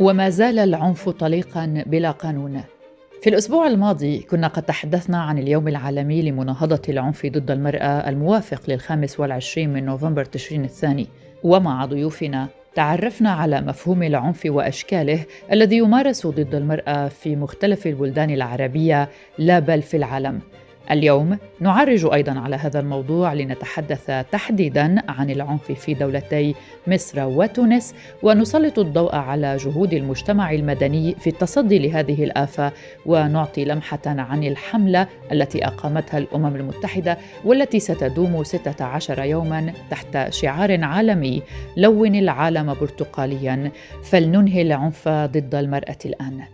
وما 0.00 0.30
زال 0.30 0.58
العنف 0.58 1.08
طليقا 1.08 1.84
بلا 1.86 2.10
قانون. 2.10 2.60
في 3.22 3.30
الأسبوع 3.30 3.66
الماضي 3.66 4.18
كنا 4.18 4.48
قد 4.48 4.62
تحدثنا 4.62 5.22
عن 5.22 5.38
اليوم 5.38 5.68
العالمي 5.68 6.22
لمناهضة 6.22 6.82
العنف 6.88 7.26
ضد 7.26 7.50
المرأة 7.50 8.08
الموافق 8.08 8.62
للخامس 8.68 9.20
والعشرين 9.20 9.72
من 9.72 9.84
نوفمبر 9.84 10.24
تشرين 10.24 10.64
الثاني. 10.64 11.08
ومع 11.42 11.84
ضيوفنا 11.84 12.48
تعرفنا 12.74 13.30
على 13.30 13.60
مفهوم 13.60 14.02
العنف 14.02 14.42
وأشكاله 14.46 15.24
الذي 15.52 15.76
يمارس 15.76 16.26
ضد 16.26 16.54
المرأة 16.54 17.08
في 17.08 17.36
مختلف 17.36 17.86
البلدان 17.86 18.30
العربية 18.30 19.08
لا 19.38 19.58
بل 19.58 19.82
في 19.82 19.96
العالم. 19.96 20.40
اليوم 20.90 21.38
نعرج 21.60 22.06
أيضا 22.12 22.40
على 22.40 22.56
هذا 22.56 22.80
الموضوع 22.80 23.32
لنتحدث 23.32 24.24
تحديدا 24.32 25.02
عن 25.08 25.30
العنف 25.30 25.72
في 25.72 25.94
دولتي 25.94 26.54
مصر 26.86 27.24
وتونس 27.24 27.94
ونسلط 28.22 28.78
الضوء 28.78 29.14
على 29.14 29.56
جهود 29.56 29.92
المجتمع 29.92 30.52
المدني 30.52 31.14
في 31.14 31.30
التصدي 31.30 31.78
لهذه 31.78 32.24
الآفة 32.24 32.72
ونعطي 33.06 33.64
لمحة 33.64 34.00
عن 34.06 34.44
الحملة 34.44 35.08
التي 35.32 35.66
أقامتها 35.66 36.18
الأمم 36.18 36.56
المتحدة 36.56 37.18
والتي 37.44 37.80
ستدوم 37.80 38.44
16 38.44 39.24
يوما 39.24 39.72
تحت 39.90 40.32
شعار 40.32 40.84
عالمي 40.84 41.42
لون 41.76 42.14
العالم 42.14 42.74
برتقاليا. 42.74 43.70
فلننهي 44.02 44.62
العنف 44.62 45.08
ضد 45.08 45.54
المرأة 45.54 45.98
الآن. 46.04 46.53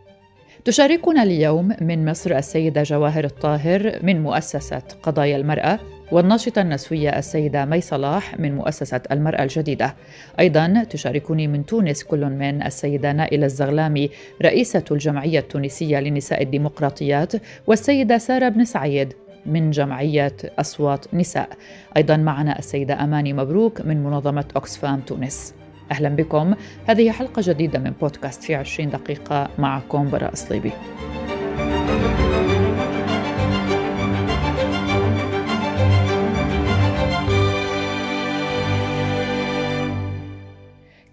تشاركنا 0.65 1.23
اليوم 1.23 1.77
من 1.81 2.05
مصر 2.05 2.37
السيدة 2.37 2.83
جواهر 2.83 3.25
الطاهر 3.25 3.99
من 4.03 4.23
مؤسسة 4.23 4.83
قضايا 5.03 5.37
المرأة 5.37 5.79
والناشطة 6.13 6.63
النسوية 6.63 7.19
السيدة 7.19 7.65
مي 7.65 7.81
صلاح 7.81 8.41
من 8.41 8.55
مؤسسة 8.55 9.01
المرأة 9.13 9.43
الجديدة. 9.43 9.95
أيضا 10.41 10.87
تشاركني 10.91 11.49
من 11.49 11.67
تونس 11.67 12.05
كل 12.05 12.25
من 12.25 12.63
السيدة 12.63 13.13
نائلة 13.13 13.47
الزغلامي 13.47 14.11
رئيسة 14.43 14.85
الجمعية 14.91 15.39
التونسية 15.39 16.01
لنساء 16.01 16.43
الديمقراطيات 16.43 17.33
والسيدة 17.67 18.19
سارة 18.19 18.49
بن 18.49 18.65
سعيد 18.65 19.13
من 19.47 19.71
جمعية 19.71 20.37
أصوات 20.59 21.15
نساء. 21.15 21.49
أيضا 21.97 22.17
معنا 22.17 22.59
السيدة 22.59 23.05
أماني 23.05 23.33
مبروك 23.33 23.81
من 23.81 24.05
منظمة 24.05 24.45
أكسفام 24.57 25.01
تونس. 25.01 25.55
أهلا 25.91 26.09
بكم. 26.09 26.55
هذه 26.87 27.11
حلقة 27.11 27.43
جديدة 27.47 27.79
من 27.79 27.91
بودكاست 28.01 28.43
في 28.43 28.55
20 28.55 28.91
دقيقة 28.91 29.49
معكم 29.59 30.11
براء 30.11 30.35
صليبي 30.35 30.73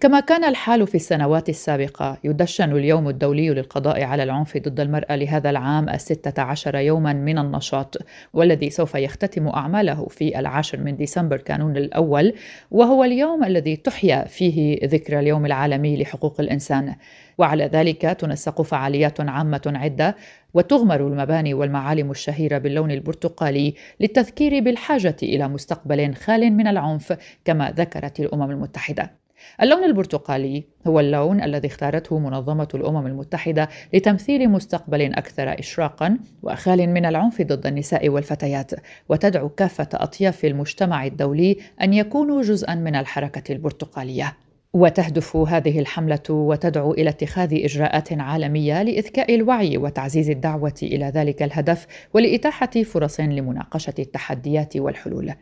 كما 0.00 0.20
كان 0.20 0.44
الحال 0.44 0.86
في 0.86 0.94
السنوات 0.94 1.48
السابقة 1.48 2.18
يدشن 2.24 2.72
اليوم 2.72 3.08
الدولي 3.08 3.48
للقضاء 3.48 4.02
على 4.02 4.22
العنف 4.22 4.56
ضد 4.56 4.80
المرأة 4.80 5.16
لهذا 5.16 5.50
العام 5.50 5.88
الستة 5.88 6.42
عشر 6.42 6.76
يوما 6.76 7.12
من 7.12 7.38
النشاط 7.38 7.96
والذي 8.32 8.70
سوف 8.70 8.94
يختتم 8.94 9.48
أعماله 9.48 10.06
في 10.06 10.38
العاشر 10.38 10.80
من 10.80 10.96
ديسمبر 10.96 11.36
كانون 11.36 11.76
الأول 11.76 12.34
وهو 12.70 13.04
اليوم 13.04 13.44
الذي 13.44 13.76
تحيا 13.76 14.24
فيه 14.24 14.78
ذكرى 14.84 15.18
اليوم 15.18 15.46
العالمي 15.46 16.02
لحقوق 16.02 16.40
الإنسان. 16.40 16.94
وعلى 17.38 17.64
ذلك 17.64 18.02
تنسق 18.02 18.62
فعاليات 18.62 19.20
عامة 19.20 19.62
عدة 19.66 20.16
وتغمر 20.54 21.06
المباني 21.06 21.54
والمعالم 21.54 22.10
الشهيرة 22.10 22.58
باللون 22.58 22.90
البرتقالي 22.90 23.74
للتذكير 24.00 24.60
بالحاجة 24.60 25.16
إلى 25.22 25.48
مستقبل 25.48 26.14
خال 26.14 26.52
من 26.52 26.66
العنف 26.66 27.16
كما 27.44 27.70
ذكرت 27.70 28.20
الأمم 28.20 28.50
المتحدة. 28.50 29.27
اللون 29.62 29.84
البرتقالي 29.84 30.64
هو 30.86 31.00
اللون 31.00 31.42
الذي 31.42 31.68
اختارته 31.68 32.18
منظمة 32.18 32.68
الأمم 32.74 33.06
المتحدة 33.06 33.68
لتمثيل 33.94 34.50
مستقبل 34.50 35.02
أكثر 35.02 35.58
إشراقا 35.58 36.18
وخال 36.42 36.88
من 36.88 37.06
العنف 37.06 37.42
ضد 37.42 37.66
النساء 37.66 38.08
والفتيات 38.08 38.72
وتدعو 39.08 39.48
كافة 39.48 39.88
أطياف 39.94 40.44
المجتمع 40.44 41.06
الدولي 41.06 41.56
أن 41.82 41.94
يكونوا 41.94 42.42
جزءا 42.42 42.74
من 42.74 42.96
الحركة 42.96 43.52
البرتقالية 43.52 44.36
وتهدف 44.72 45.36
هذه 45.36 45.78
الحملة 45.78 46.30
وتدعو 46.30 46.92
إلى 46.92 47.10
اتخاذ 47.10 47.64
إجراءات 47.64 48.12
عالمية 48.12 48.82
لإذكاء 48.82 49.34
الوعي 49.34 49.76
وتعزيز 49.76 50.30
الدعوة 50.30 50.74
إلى 50.82 51.04
ذلك 51.04 51.42
الهدف 51.42 51.86
ولإتاحة 52.14 52.70
فرص 52.84 53.20
لمناقشة 53.20 53.94
التحديات 53.98 54.76
والحلول. 54.76 55.34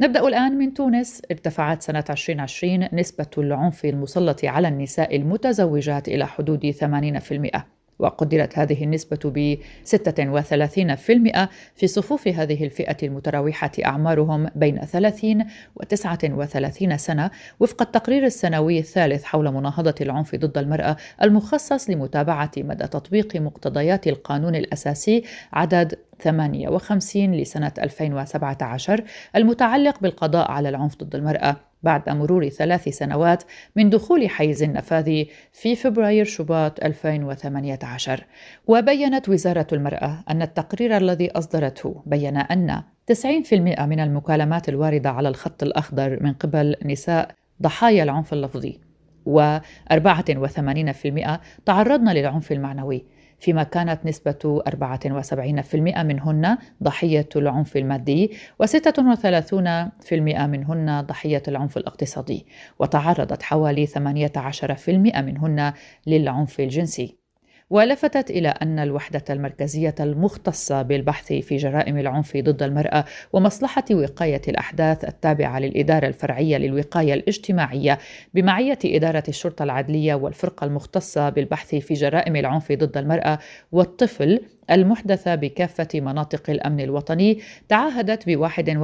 نبدأ 0.00 0.28
الآن 0.28 0.58
من 0.58 0.74
تونس. 0.74 1.22
ارتفعت 1.30 1.82
سنة 1.82 2.04
2020 2.10 2.88
نسبة 2.92 3.26
العنف 3.38 3.84
المسلط 3.84 4.44
على 4.44 4.68
النساء 4.68 5.16
المتزوجات 5.16 6.08
إلى 6.08 6.26
حدود 6.26 6.70
80% 6.70 7.75
وقدرت 7.98 8.58
هذه 8.58 8.84
النسبة 8.84 9.18
ب 9.24 9.58
36% 9.84 11.48
في 11.74 11.86
صفوف 11.86 12.28
هذه 12.28 12.64
الفئة 12.64 12.96
المتراوحة 13.02 13.70
أعمارهم 13.84 14.48
بين 14.54 14.80
30 14.80 15.44
و 15.76 15.82
39 15.82 16.96
سنة 16.96 17.30
وفق 17.60 17.82
التقرير 17.82 18.24
السنوي 18.24 18.78
الثالث 18.78 19.24
حول 19.24 19.52
مناهضة 19.52 19.94
العنف 20.00 20.34
ضد 20.34 20.58
المرأة 20.58 20.96
المخصص 21.22 21.90
لمتابعة 21.90 22.50
مدى 22.56 22.86
تطبيق 22.86 23.36
مقتضيات 23.36 24.06
القانون 24.06 24.54
الأساسي 24.54 25.22
عدد 25.52 25.98
58 26.20 27.34
لسنة 27.34 27.72
2017 27.78 29.04
المتعلق 29.36 30.00
بالقضاء 30.00 30.50
على 30.50 30.68
العنف 30.68 30.96
ضد 30.96 31.14
المرأة. 31.14 31.56
بعد 31.82 32.08
مرور 32.08 32.48
ثلاث 32.48 32.88
سنوات 32.88 33.42
من 33.76 33.90
دخول 33.90 34.30
حيز 34.30 34.62
النفاذ 34.62 35.24
في 35.52 35.76
فبراير 35.76 36.24
شباط 36.24 36.84
2018 36.84 38.24
وبينت 38.66 39.28
وزارة 39.28 39.66
المرأة 39.72 40.24
أن 40.30 40.42
التقرير 40.42 40.96
الذي 40.96 41.30
أصدرته 41.30 42.02
بين 42.06 42.36
أن 42.36 42.82
90% 43.12 43.80
من 43.80 44.00
المكالمات 44.00 44.68
الواردة 44.68 45.10
على 45.10 45.28
الخط 45.28 45.62
الأخضر 45.62 46.22
من 46.22 46.32
قبل 46.32 46.76
نساء 46.84 47.30
ضحايا 47.62 48.02
العنف 48.02 48.32
اللفظي 48.32 48.80
و84% 49.28 51.30
تعرضن 51.66 52.08
للعنف 52.08 52.52
المعنوي. 52.52 53.04
فيما 53.38 53.62
كانت 53.62 54.06
نسبة 54.06 54.62
74% 54.68 55.74
منهن 56.02 56.58
ضحية 56.82 57.28
العنف 57.36 57.76
المادي 57.76 58.32
و36% 58.62 60.12
منهن 60.12 61.00
ضحية 61.00 61.42
العنف 61.48 61.76
الاقتصادي. 61.76 62.46
وتعرضت 62.78 63.42
حوالي 63.42 63.86
18% 63.86 64.88
منهن 64.88 65.72
للعنف 66.06 66.60
الجنسي. 66.60 67.25
ولفتت 67.70 68.30
إلى 68.30 68.48
أن 68.48 68.78
الوحدة 68.78 69.24
المركزية 69.30 69.94
المختصة 70.00 70.82
بالبحث 70.82 71.32
في 71.32 71.56
جرائم 71.56 71.98
العنف 71.98 72.36
ضد 72.36 72.62
المرأة 72.62 73.04
ومصلحة 73.32 73.84
وقاية 73.90 74.42
الأحداث 74.48 75.04
التابعة 75.04 75.58
للإدارة 75.58 76.06
الفرعية 76.06 76.56
للوقاية 76.56 77.14
الاجتماعية 77.14 77.98
بمعية 78.34 78.78
إدارة 78.84 79.22
الشرطة 79.28 79.62
العدلية 79.62 80.14
والفرقة 80.14 80.64
المختصة 80.64 81.30
بالبحث 81.30 81.74
في 81.74 81.94
جرائم 81.94 82.36
العنف 82.36 82.72
ضد 82.72 82.96
المرأة 82.96 83.38
والطفل 83.72 84.40
المحدثة 84.70 85.34
بكافة 85.34 85.88
مناطق 85.94 86.50
الأمن 86.50 86.80
الوطني 86.80 87.38
تعهدت 87.68 88.26
ب 88.26 88.28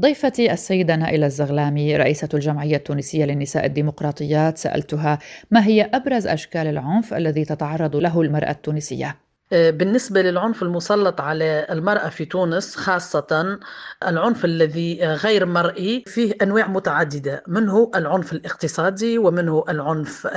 ضيفتي 0.00 0.52
السيدة 0.52 0.96
نائلة 0.96 1.26
الزغلامي 1.26 1.96
رئيسة 1.96 2.28
الجمعية 2.34 2.76
التونسية 2.76 3.24
للنساء 3.24 3.66
الديمقراطيات 3.66 4.58
سألتها 4.58 5.18
ما 5.50 5.66
هي 5.66 5.90
أبرز 5.94 6.26
أشكال 6.26 6.66
العنف 6.66 7.14
الذي 7.14 7.44
تتعرض 7.44 7.96
له 7.96 8.20
المرأة 8.20 8.50
التونسية؟ 8.50 9.16
آه، 9.52 9.70
بالنسبة 9.70 10.22
للعنف 10.22 10.62
المسلط 10.62 11.20
على 11.20 11.66
المرأة 11.70 12.08
في 12.08 12.24
تونس 12.24 12.76
خاصة 12.76 13.58
العنف 14.06 14.44
الذي 14.44 15.04
غير 15.04 15.46
مرئي 15.46 16.04
فيه 16.06 16.34
أنواع 16.42 16.68
متعددة 16.68 17.42
منه 17.48 17.90
العنف 17.94 18.32
الاقتصادي 18.32 19.18
ومنه 19.18 19.64
العنف 19.68 20.28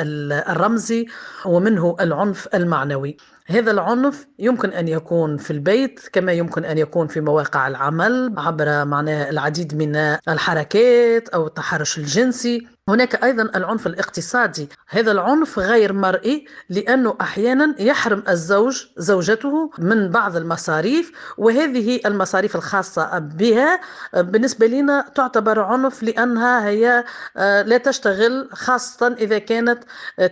الرمزي 0.49 1.05
ومنه 1.45 1.95
العنف 1.99 2.47
المعنوي 2.55 3.17
هذا 3.45 3.71
العنف 3.71 4.27
يمكن 4.39 4.69
أن 4.69 4.87
يكون 4.87 5.37
في 5.37 5.51
البيت 5.51 5.99
كما 6.13 6.31
يمكن 6.31 6.65
أن 6.65 6.77
يكون 6.77 7.07
في 7.07 7.21
مواقع 7.21 7.67
العمل 7.67 8.33
عبر 8.37 8.85
معناه 8.85 9.29
العديد 9.29 9.75
من 9.75 9.95
الحركات 10.27 11.29
أو 11.29 11.47
التحرش 11.47 11.97
الجنسي. 11.97 12.67
هناك 12.89 13.23
أيضا 13.23 13.43
العنف 13.43 13.87
الاقتصادي. 13.87 14.69
هذا 14.87 15.11
العنف 15.11 15.59
غير 15.59 15.93
مرئي 15.93 16.45
لأنه 16.69 17.17
أحيانا 17.21 17.75
يحرم 17.79 18.23
الزوج 18.29 18.85
زوجته 18.97 19.71
من 19.77 20.09
بعض 20.09 20.35
المصاريف 20.35 21.11
وهذه 21.37 21.99
المصاريف 22.05 22.55
الخاصة 22.55 23.19
بها 23.19 23.79
بالنسبة 24.13 24.67
لنا 24.67 25.05
تعتبر 25.15 25.59
عنف 25.59 26.03
لأنها 26.03 26.67
هي 26.67 27.03
آه، 27.37 27.61
لا 27.61 27.77
تشتغل 27.77 28.49
خاصة 28.53 29.15
إذا 29.19 29.37
كانت 29.37 29.83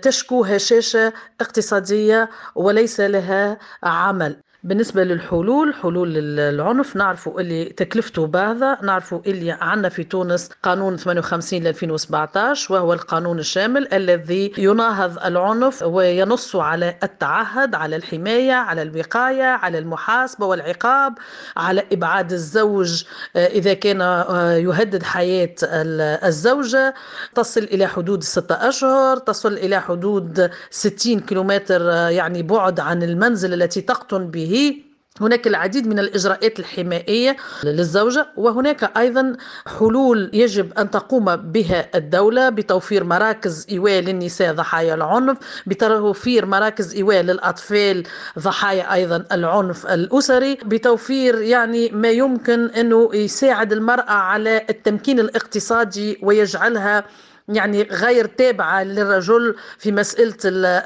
تشكو 0.02 0.44
هشاشة 0.46 1.14
اقتصادية 1.42 2.30
وليس 2.56 3.00
لها 3.01 3.57
عمل. 3.83 4.44
بالنسبة 4.63 5.04
للحلول 5.04 5.74
حلول 5.74 6.13
العنف 6.40 6.96
نعرفوا 6.96 7.42
اللي 7.42 7.66
تكلفته 7.66 8.28
باهظة 8.28 8.78
نعرفوا 8.84 9.19
اللي 9.25 9.52
عندنا 9.52 9.90
في 9.90 10.04
تونس 10.04 10.50
قانون 10.63 10.98
58 10.98 11.63
ل 11.63 11.68
2017 11.68 12.74
وهو 12.74 12.94
القانون 12.94 13.40
الشامل 13.40 13.94
الذي 13.94 14.52
يناهض 14.58 15.25
العنف 15.25 15.81
وينص 15.84 16.56
على 16.56 16.96
التعهد 17.04 17.75
على 17.75 17.96
الحماية 17.96 18.54
على 18.54 18.81
الوقاية 18.81 19.44
على 19.44 19.78
المحاسبة 19.78 20.46
والعقاب 20.46 21.14
على 21.57 21.84
إبعاد 21.92 22.31
الزوج 22.31 23.04
آه، 23.36 23.48
إذا 23.48 23.74
كان 23.74 24.02
آه، 24.02 24.54
يهدد 24.54 25.04
حياة 25.04 25.56
الزوجة. 25.64 26.94
تصل 27.36 27.64
إلى 27.64 27.88
حدود 27.88 28.24
ستة 28.24 28.56
أشهر 28.69 29.18
تصل 29.18 29.54
إلى 29.54 29.81
حدود 29.81 30.50
60 30.69 31.19
كيلومتر 31.19 31.92
آه، 31.92 32.10
يعني 32.10 32.44
بعد 32.44 32.80
عن 32.80 33.04
المنزل 33.04 33.54
التي 33.54 33.81
تقطن 33.81 34.28
به 34.28 34.50
به 34.51 34.77
هناك 35.21 35.48
العديد 35.48 35.88
من 35.88 36.00
الإجراءات 36.00 36.59
الحمائيه 36.59 37.38
للزوجة 37.63 38.27
وهناك 38.38 38.98
أيضا 38.98 39.38
حلول 39.80 40.30
يجب 40.33 40.74
أن 40.80 40.89
تقوم 40.92 41.36
بها 41.36 41.89
الدولة 41.95 42.50
بتوفير 42.50 43.03
مراكز 43.03 43.68
إيواء 43.71 44.00
للنساء 44.01 44.53
ضحايا 44.53 44.94
العنف 44.94 45.38
بتوفير 45.68 46.45
مراكز 46.45 46.95
إيواء 46.95 47.21
للأطفال 47.21 48.03
ضحايا 48.39 48.94
أيضا 48.94 49.25
العنف 49.31 49.86
الأسري 49.88 50.57
بتوفير 50.65 51.42
يعني 51.42 51.89
ما 51.89 52.09
يمكن 52.09 52.65
إنه 52.65 53.09
يساعد 53.13 53.74
المرأة 53.74 54.12
على 54.12 54.65
التمكين 54.69 55.19
الاقتصادي 55.19 56.18
ويجعلها 56.24 57.04
يعني 57.48 57.84
غير 57.84 58.26
تابعة 58.26 58.84
للرجل 58.84 59.56
في 59.78 59.92
مسألة 59.92 60.38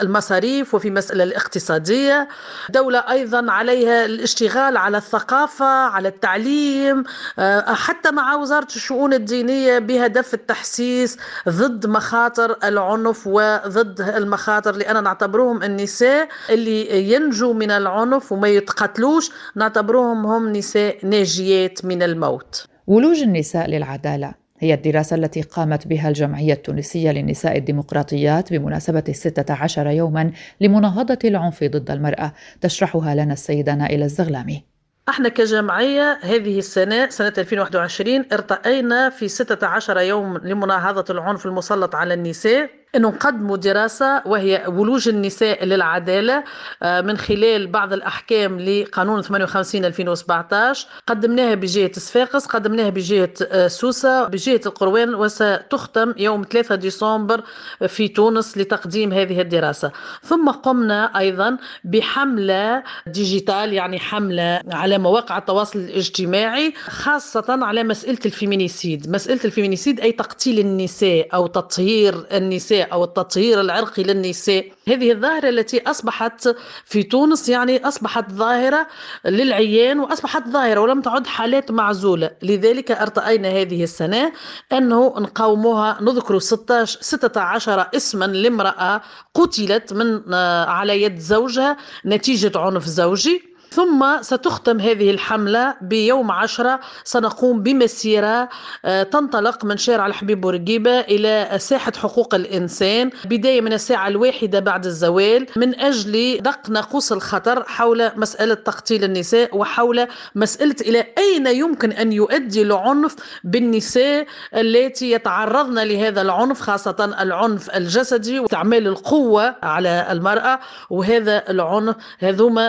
المصاريف 0.02 0.74
وفي 0.76 0.90
مسألة 0.90 1.24
الاقتصادية. 1.24 2.28
دولة 2.70 3.00
أيضا 3.00 3.52
عليها 3.52 4.06
الاشتغال 4.06 4.78
على 4.78 4.98
الثقافة 4.98 5.66
على 5.66 6.08
التعليم 6.08 7.04
آه، 7.40 7.74
حتى 7.74 8.12
مع 8.12 8.36
وزارة 8.36 8.68
الشؤون 8.76 9.14
الدينية 9.14 9.80
بهدف 9.80 10.34
التحسيس 10.34 11.18
ضد 11.50 11.88
مخاطر 11.88 12.58
العنف 12.64 13.28
وضد 13.28 14.02
المخاطر 14.02 14.76
لأن 14.76 15.04
نعتبرهم 15.04 15.64
النساء 15.64 16.28
اللي 16.50 17.12
ينجوا 17.14 17.54
من 17.54 17.72
العنف 17.72 18.32
وما 18.32 18.48
يتقتلوش 18.48 19.32
نعتبرهم 19.56 20.26
هم 20.26 20.54
نساء 20.54 21.06
ناجيات 21.06 21.86
من 21.86 22.04
الموت. 22.04 22.66
ولوج 22.88 23.20
النساء 23.20 23.70
للعدالة. 23.70 24.45
هي 24.60 24.74
الدراسة 24.74 25.16
التي 25.16 25.42
قامت 25.42 25.88
بها 25.88 26.10
الجمعية 26.10 26.54
التونسية 26.54 27.12
للنساء 27.12 27.58
الديمقراطيات 27.58 28.54
بمناسبة 28.54 29.04
الستة 29.10 29.54
عشر 29.54 29.88
يوما 29.88 30.32
لمناهضة 30.62 31.20
العنف 31.26 31.64
ضد 31.64 31.92
المرأة. 31.92 32.34
تشرحها 32.62 33.16
لنا 33.16 33.34
السيدة 33.34 33.76
نائلة 33.76 34.06
الزغلامي. 34.06 34.64
إحنا 35.10 35.30
كجمعية 35.30 36.20
هذه 36.22 36.60
السنة 36.60 37.10
سنة 37.10 37.34
2021 37.38 38.26
ارتأينا 38.34 39.10
في 39.10 39.28
16 39.28 40.00
يوم 40.00 40.38
لمناهضة 40.38 41.06
العنف 41.14 41.46
المسلط 41.46 41.96
على 41.96 42.14
النساء. 42.14 42.70
أنه 42.96 43.10
نقدموا 43.10 43.58
دراسة 43.58 44.22
وهي 44.26 44.64
ولوج 44.68 45.10
النساء 45.10 45.66
للعدالة 45.66 46.44
آه، 46.84 47.02
من 47.02 47.18
خلال 47.18 47.68
بعض 47.68 47.94
الأحكام 47.94 48.60
لقانون 48.60 49.22
58 49.22 49.86
2017 49.86 50.88
قدمناها 51.08 51.56
بجهة 51.56 51.92
صفاقس 51.94 52.46
قدمناها 52.46 52.90
بجهة 52.90 53.34
آه، 53.52 53.68
سوسة 53.68 54.28
بجهة 54.28 54.62
القروان 54.66 55.16
وستختم 55.16 56.14
يوم 56.18 56.44
3 56.52 56.76
ديسمبر 56.76 57.44
في 57.88 58.08
تونس 58.08 58.58
لتقديم 58.58 59.14
هذه 59.14 59.42
الدراسة. 59.42 59.92
ثم 60.24 60.50
قمنا 60.50 61.20
أيضا 61.20 61.58
بحملة 61.84 62.84
digitale 63.08 63.74
يعني 63.74 64.00
حملة 64.00 64.62
على 64.72 64.98
مواقع 64.98 65.38
التواصل 65.38 65.80
الاجتماعي 65.80 66.74
خاصة 66.88 67.46
على 67.50 67.84
مسألة 67.84 68.20
ال 68.26 68.33
féminicide. 68.33 69.10
مسألة 69.10 69.40
ال 69.46 69.51
féminicide 69.51 70.00
أي 70.00 70.12
تقتيل 70.12 70.60
النساء 70.60 71.28
أو 71.34 71.48
تطهير 71.48 72.26
النساء 72.32 72.85
أو 72.86 73.04
التطهير 73.04 73.62
العرقي 73.62 74.04
للنساء 74.04 74.72
هذه 74.88 75.12
الظاهرة 75.12 75.50
التي 75.50 75.82
أصبحت 75.90 76.56
في 76.86 77.04
تونس 77.04 77.50
يعني 77.50 77.88
أصبحت 77.88 78.32
ظاهرة 78.32 78.88
للعيان 79.26 80.00
وأصبحت 80.00 80.48
ظاهرة 80.48 80.80
ولم 80.80 81.02
تعد 81.02 81.28
حالات 81.28 81.72
معزولة. 81.72 82.32
لذلك 82.44 82.92
أرتأينا 82.92 83.48
هذه 83.50 83.84
السنة 83.84 84.32
أنه 84.72 85.14
نقاوموها 85.18 85.98
نذكر 86.02 86.40
16 86.40 87.00
16 87.02 87.88
اسما 87.96 88.26
لامرأة 88.26 89.02
قتلت 89.34 89.94
من 89.94 90.34
آه، 90.34 90.66
على 90.66 91.02
يد 91.02 91.20
زوجها 91.20 91.78
نتيجة 92.06 92.52
عنف 92.60 92.86
زوجي. 92.86 93.55
ثم 93.76 94.22
ستختم 94.22 94.80
هذه 94.80 95.12
الحملة 95.12 95.76
بيوم 95.82 96.32
عشرة. 96.32 96.80
سنقوم 97.04 97.64
بمسيرة 97.64 98.50
آه، 98.86 99.04
تنطلق 99.04 99.66
من 99.66 99.78
شارع 99.78 100.08
الحبيب 100.08 100.42
بورقيبة 100.42 101.00
إلى 101.00 101.50
ساحة 101.58 101.92
حقوق 101.98 102.36
الإنسان 102.36 103.10
بداية 103.26 103.62
من 103.62 103.74
الساعة 103.74 104.08
الواحدة 104.08 104.60
بعد 104.60 104.86
الزوال 104.86 105.48
من 105.56 105.80
أجل 105.80 106.38
دق 106.42 106.70
ناقوس 106.70 107.12
الخطر 107.12 107.64
حول 107.64 108.12
مسألة 108.16 108.54
تقتيل 108.54 109.04
النساء 109.04 109.58
وحول 109.58 110.08
مسألة 110.36 110.76
إلى 110.82 111.06
أين 111.18 111.48
يمكن 111.48 111.92
أن 111.92 112.14
يؤدي 112.14 112.62
العنف 112.62 113.16
بالنساء 113.44 114.26
التي 114.56 115.12
يتعرضن 115.12 115.80
لهذا 115.80 116.22
العنف 116.22 116.62
خاصة 116.62 117.16
العنف 117.22 117.76
الجسدي 117.76 118.40
واستعمال 118.40 118.88
القوة 118.88 119.56
على 119.64 120.08
المرأة. 120.12 120.60
وهذا 120.90 121.44
العنف 121.50 121.96
هذوما 122.20 122.66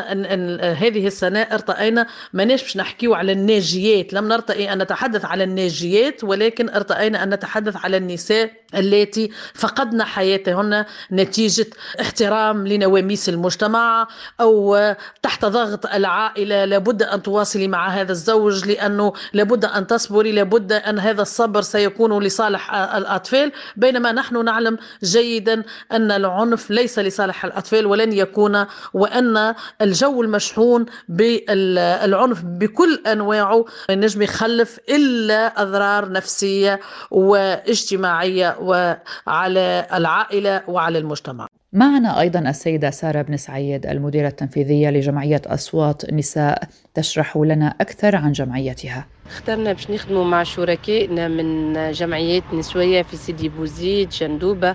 هذه 0.73 0.95
هذه 0.96 1.06
السنة 1.06 1.40
ارتأينا 1.40 2.06
ماناش 2.32 2.62
باش 2.62 2.76
نحكيو 2.76 3.14
على 3.14 3.32
الناجيات. 3.32 4.12
لم 4.12 4.28
نرتئي 4.28 4.72
أن 4.72 4.78
نتحدث 4.82 5.25
على 5.25 5.44
الناجيات 5.44 6.25
ولكن 6.25 6.69
ارتأينا 6.69 7.22
أن 7.22 7.31
نتحدث 7.34 7.76
على 7.84 7.96
النساء 7.96 8.50
التي 8.75 9.31
فقدن 9.54 10.02
حياتهن 10.02 10.84
نتيجة 11.12 11.66
احترام 12.00 12.66
لنواميس 12.66 13.28
المجتمع 13.28 14.08
أو 14.40 14.78
تحت 15.22 15.44
ضغط 15.44 15.87
العائلة. 15.87 16.64
لابد 16.64 17.02
أن 17.02 17.22
تواصلي 17.22 17.69
مع 17.69 17.88
هذا 17.88 18.12
الزوج 18.12 18.69
لأنه 18.69 19.12
لابد 19.32 19.64
أن 19.64 19.87
تصبري 19.87 20.32
لابد 20.32 20.72
أن 20.72 20.99
هذا 20.99 21.22
الصبر 21.22 21.62
سيكون 21.62 22.22
لصالح 22.22 22.75
الأطفال. 22.75 23.52
بينما 23.76 24.12
نحن 24.12 24.44
نعلم 24.44 24.78
جيدا 25.04 25.62
أن 25.92 26.11
العنف 26.11 26.71
ليس 26.71 26.99
لصالح 26.99 27.44
الأطفال 27.44 27.87
ولن 27.87 28.12
يكون 28.12 28.66
وأن 28.94 29.54
الجو 29.82 30.23
المشحون 30.23 30.75
بالعنف 31.09 32.42
بكل 32.45 33.02
أنواعه 33.06 33.64
نجم 33.90 34.23
يخلف 34.23 34.78
إلا 34.88 35.62
أضرار 35.62 36.12
نفسية 36.12 36.80
واجتماعية 37.11 38.56
وعلى 38.61 39.87
العائلة 39.92 40.62
وعلى 40.68 40.99
المجتمع. 40.99 41.47
معنا 41.73 42.21
أيضا 42.21 42.38
السيدة 42.38 42.90
سارة 42.90 43.23
بن 43.23 43.37
سعيد 43.37 43.87
المديرة 43.87 44.28
التنفيذية 44.28 44.90
لجمعية 44.90 45.42
أصوات 45.47 46.12
نساء 46.12 46.62
تشرح 46.95 47.37
لنا 47.37 47.75
أكثر 47.80 48.16
عن 48.16 48.33
جمعيتها. 48.33 49.06
اخترنا 49.26 49.73
باش 49.73 49.90
نخدموا 49.90 50.25
مع 50.25 50.42
شركائنا 50.42 51.28
من 51.28 51.73
جمعيات 51.92 52.42
نسوية 52.52 53.02
في 53.02 53.16
سيدي 53.16 53.49
بوزيد 53.49 54.12
شندوبه 54.12 54.75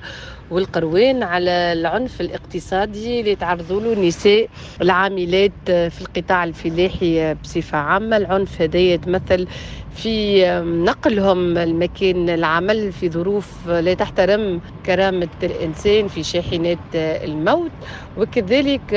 والقروان 0.51 1.23
على 1.23 1.51
العنف 1.51 2.21
الاقتصادي 2.21 3.19
اللي 3.19 3.35
تعرضوا 3.35 3.81
له 3.81 3.93
النساء 3.93 4.47
العاملات 4.81 5.51
في 5.67 6.01
القطاع 6.01 6.43
الفلاحي 6.43 7.33
بصفة 7.33 7.77
عامة. 7.77 8.17
العنف 8.17 8.61
هذا 8.61 8.79
يتمثل 8.79 9.47
في 9.95 10.45
نقلهم 10.63 11.57
المكان 11.57 12.29
العمل 12.29 12.91
في 12.91 13.09
ظروف 13.09 13.67
لا 13.67 13.93
تحترم 13.93 14.61
كرامة 14.85 15.27
الإنسان 15.43 16.07
في 16.07 16.23
شاحنات 16.23 16.77
الموت. 16.95 17.71
وكذلك 18.17 18.93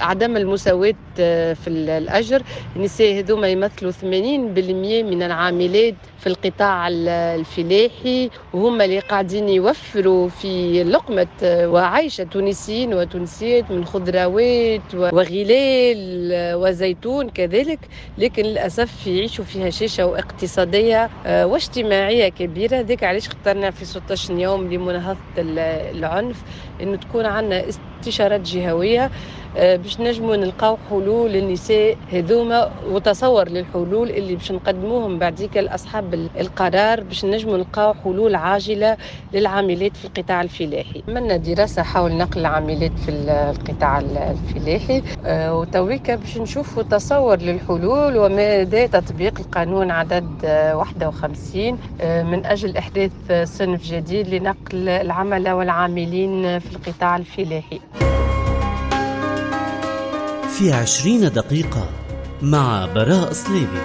عدم 0.00 0.36
المساواة 0.36 0.94
في 1.54 1.66
الأجر. 1.68 2.42
النساء 2.76 3.18
هذوما 3.18 3.48
يمثلوا 3.48 3.90
80% 3.92 4.04
من 5.02 5.22
العاملات 5.22 5.94
في 6.18 6.26
القطاع 6.26 6.88
الفلاحي. 6.88 8.30
وهم 8.52 8.80
اللي 8.82 8.98
قاعدين 8.98 9.48
يوفروا 9.48 10.28
في 10.40 10.84
لقمة 10.84 11.26
وعيش 11.44 12.16
تونسيين 12.16 12.94
وتونسيات 12.94 13.70
من 13.70 13.84
خضروات 13.84 14.94
وغلال 14.94 16.54
وزيتون 16.54 17.28
كذلك 17.30 17.78
لكن 18.18 18.42
للأسف 18.42 19.06
يعيشوا 19.06 19.44
في 19.44 19.68
هشاشة 19.68 20.06
واقتصادية 20.06 21.10
آه، 21.26 21.46
واجتماعية 21.46 22.28
كبيرة. 22.28 22.80
ذيك 22.80 23.04
علاش 23.04 23.26
اخترنا 23.28 23.70
في 23.70 23.84
16 23.84 24.38
يوم 24.38 24.72
لمناهضة 24.72 25.18
العنف 25.38 26.42
إنه 26.82 26.96
تكون 26.96 27.26
عندنا 27.26 27.64
استشارات 28.00 28.40
جهوية 28.40 29.10
آه، 29.56 29.76
باش 29.76 30.00
نجموا 30.00 30.36
نلقاو 30.36 30.76
حلول 30.90 31.30
للنساء 31.32 31.96
هذوما 32.12 32.70
وتصور 32.86 33.48
للحلول 33.48 34.10
اللي 34.10 34.34
باش 34.36 34.52
نقدموهم 34.52 35.18
بعديك 35.18 35.56
لاصحاب 35.56 36.14
القرار 36.14 37.00
باش 37.00 37.24
نجموا 37.24 37.56
نلقاو 37.56 37.94
حلول 37.94 38.34
عاجلة 38.34 38.96
للعاملات 39.34 39.96
في 39.96 40.04
القطاع. 40.04 40.25
الفلاحي. 40.30 41.02
عملنا 41.08 41.36
دراسه 41.36 41.82
حول 41.82 42.16
نقل 42.16 42.40
العاملات 42.40 42.98
في 42.98 43.10
القطاع 43.10 43.98
الفلاحي. 44.00 45.02
آه، 45.24 45.54
وتويكا 45.54 46.16
باش 46.16 46.38
نشوفوا 46.38 46.82
تصور 46.82 47.36
للحلول 47.36 48.16
ومدى 48.16 48.88
تطبيق 48.88 49.40
القانون 49.40 49.90
عدد 49.90 50.44
51 50.74 51.78
آه، 52.00 52.22
من 52.22 52.46
أجل 52.46 52.76
إحداث 52.76 53.12
صنف 53.44 53.82
جديد 53.82 54.28
لنقل 54.28 54.88
العمله 54.88 55.54
والعاملين 55.54 56.58
في 56.58 56.76
القطاع 56.76 57.16
الفلاحي. 57.16 57.80
في 60.58 60.72
عشرين 60.72 61.20
دقيقة 61.20 61.88
مع 62.42 62.86
براء 62.94 63.32
صليبي 63.32 63.80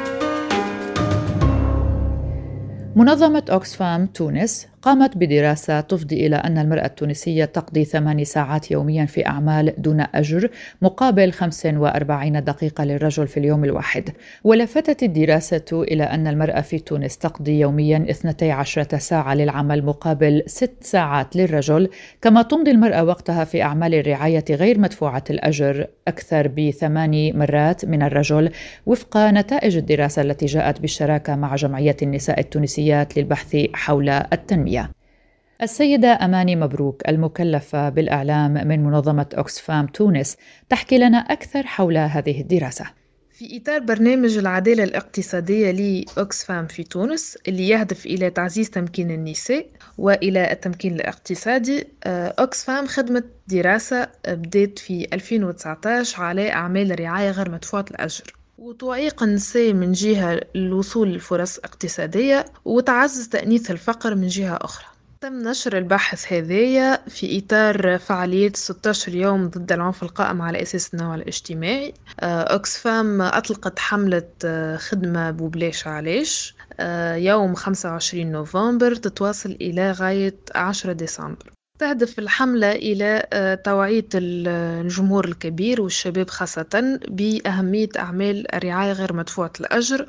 منظمة 2.95 3.43
أوكسفام 3.51 4.05
تونس 4.05 4.67
قامت 4.81 5.17
بدراسة 5.17 5.81
تفضي 5.81 6.27
إلى 6.27 6.35
أن 6.35 6.57
المرأة 6.57 6.85
التونسية 6.85 7.45
تقضي 7.45 7.85
ثماني 7.85 8.25
ساعات 8.25 8.71
يوميا 8.71 9.05
في 9.05 9.25
أعمال 9.27 9.73
دون 9.77 10.05
أجر 10.15 10.49
مقابل 10.81 11.31
45 11.31 12.43
دقيقة 12.43 12.83
للرجل 12.83 13.27
في 13.27 13.37
اليوم 13.37 13.63
الواحد. 13.63 14.09
ولفتت 14.43 15.03
الدراسة 15.03 15.65
إلى 15.71 16.03
أن 16.03 16.27
المرأة 16.27 16.61
في 16.61 16.79
تونس 16.79 17.17
تقضي 17.17 17.59
يوميا 17.59 18.05
12 18.09 18.97
ساعة 18.97 19.33
للعمل 19.33 19.85
مقابل 19.85 20.43
6 20.45 20.71
ساعات 20.81 21.35
للرجل 21.35 21.89
كما 22.21 22.41
تمضي 22.41 22.71
المرأة 22.71 23.03
وقتها 23.03 23.43
في 23.43 23.61
أعمال 23.61 23.95
الرعاية 23.95 24.45
غير 24.49 24.79
مدفوعة 24.79 25.23
الأجر 25.29 25.87
أكثر 26.07 26.47
بثماني 26.47 27.33
مرات 27.33 27.85
من 27.85 28.03
الرجل. 28.03 28.49
وفق 28.85 29.17
نتائج 29.17 29.77
الدراسة 29.77 30.21
التي 30.21 30.45
جاءت 30.45 30.81
بالشراكة 30.81 31.35
مع 31.35 31.55
جمعية 31.55 31.97
النساء 32.01 32.39
التونسيات 32.39 33.17
للبحث 33.17 33.57
حول 33.73 34.09
التنمية. 34.09 34.70
التنمية 34.71 35.01
السيدة 35.61 36.07
أماني 36.25 36.55
مبروك 36.55 37.09
المكلفة 37.09 37.89
بالإعلام 37.89 38.53
من 38.67 38.83
منظمة 38.83 39.25
أوكسفام 39.37 39.87
تونس 39.87 40.37
تحكي 40.69 40.97
لنا 40.97 41.17
أكثر 41.17 41.63
حول 41.63 41.97
هذه 41.97 42.41
الدراسة. 42.41 42.85
في 43.31 43.57
إطار 43.57 43.79
برنامج 43.79 44.37
العدالة 44.37 44.83
الاقتصادية 44.83 45.71
لأوكسفام 45.71 46.67
في 46.67 46.83
تونس 46.83 47.37
اللي 47.47 47.69
يهدف 47.69 48.05
إلى 48.05 48.29
تعزيز 48.29 48.69
تمكين 48.69 49.11
النساء 49.11 49.65
وإلى 49.97 50.51
التمكين 50.51 50.95
الاقتصادي 50.95 51.87
آه، 52.03 52.33
أوكسفام 52.39 52.87
خدمت 52.87 53.25
دراسة 53.47 54.07
بدأت 54.27 54.79
في 54.79 55.07
2019 55.13 56.23
على 56.23 56.51
أعمال 56.51 56.91
الرعاية 56.91 57.31
غير 57.31 57.51
مدفوعة 57.51 57.85
الأجر. 57.91 58.40
وتعيق 58.61 59.23
النساء 59.23 59.73
من 59.73 59.91
جهة 59.91 60.41
الوصول 60.55 61.13
لفرص 61.13 61.57
اقتصادية 61.57 62.45
وتعزز 62.65 63.27
تأنيث 63.27 63.71
الفقر 63.71 64.15
من 64.15 64.27
جهة 64.27 64.59
أخرى. 64.61 64.85
تم 65.21 65.33
نشر 65.33 65.77
البحث 65.77 66.33
هذايا 66.33 67.09
في 67.09 67.37
إطار 67.39 67.97
فعالية 67.97 68.51
16 68.55 69.15
يوم 69.15 69.47
ضد 69.47 69.71
العنف 69.71 70.03
القائم 70.03 70.41
على 70.41 70.61
أساس 70.61 70.93
النوع 70.93 71.15
الاجتماعي. 71.15 71.93
آه، 72.19 72.41
أوكسفام 72.41 73.21
أطلقت 73.21 73.79
حملة 73.79 74.29
آه، 74.45 74.77
خدمة 74.77 75.31
ببلاش 75.31 75.87
علاش. 75.87 76.55
آه، 76.79 77.15
يوم 77.15 77.55
25 77.55 78.31
نوفمبر 78.31 78.95
تتواصل 78.95 79.57
إلى 79.61 79.91
غاية 79.91 80.35
10 80.55 80.91
ديسمبر. 80.91 81.51
تهدف 81.81 82.19
الحملة 82.19 82.71
إلى 82.71 83.27
آه، 83.33 83.55
توعية 83.55 84.07
الجمهور 84.15 85.25
الكبير 85.25 85.81
والشباب 85.81 86.29
خاصة 86.29 86.99
بأهمية 87.07 87.89
أعمال 87.97 88.55
الرعاية 88.55 88.91
غير 88.91 89.13
مدفوعة 89.13 89.53
الأجر 89.59 90.05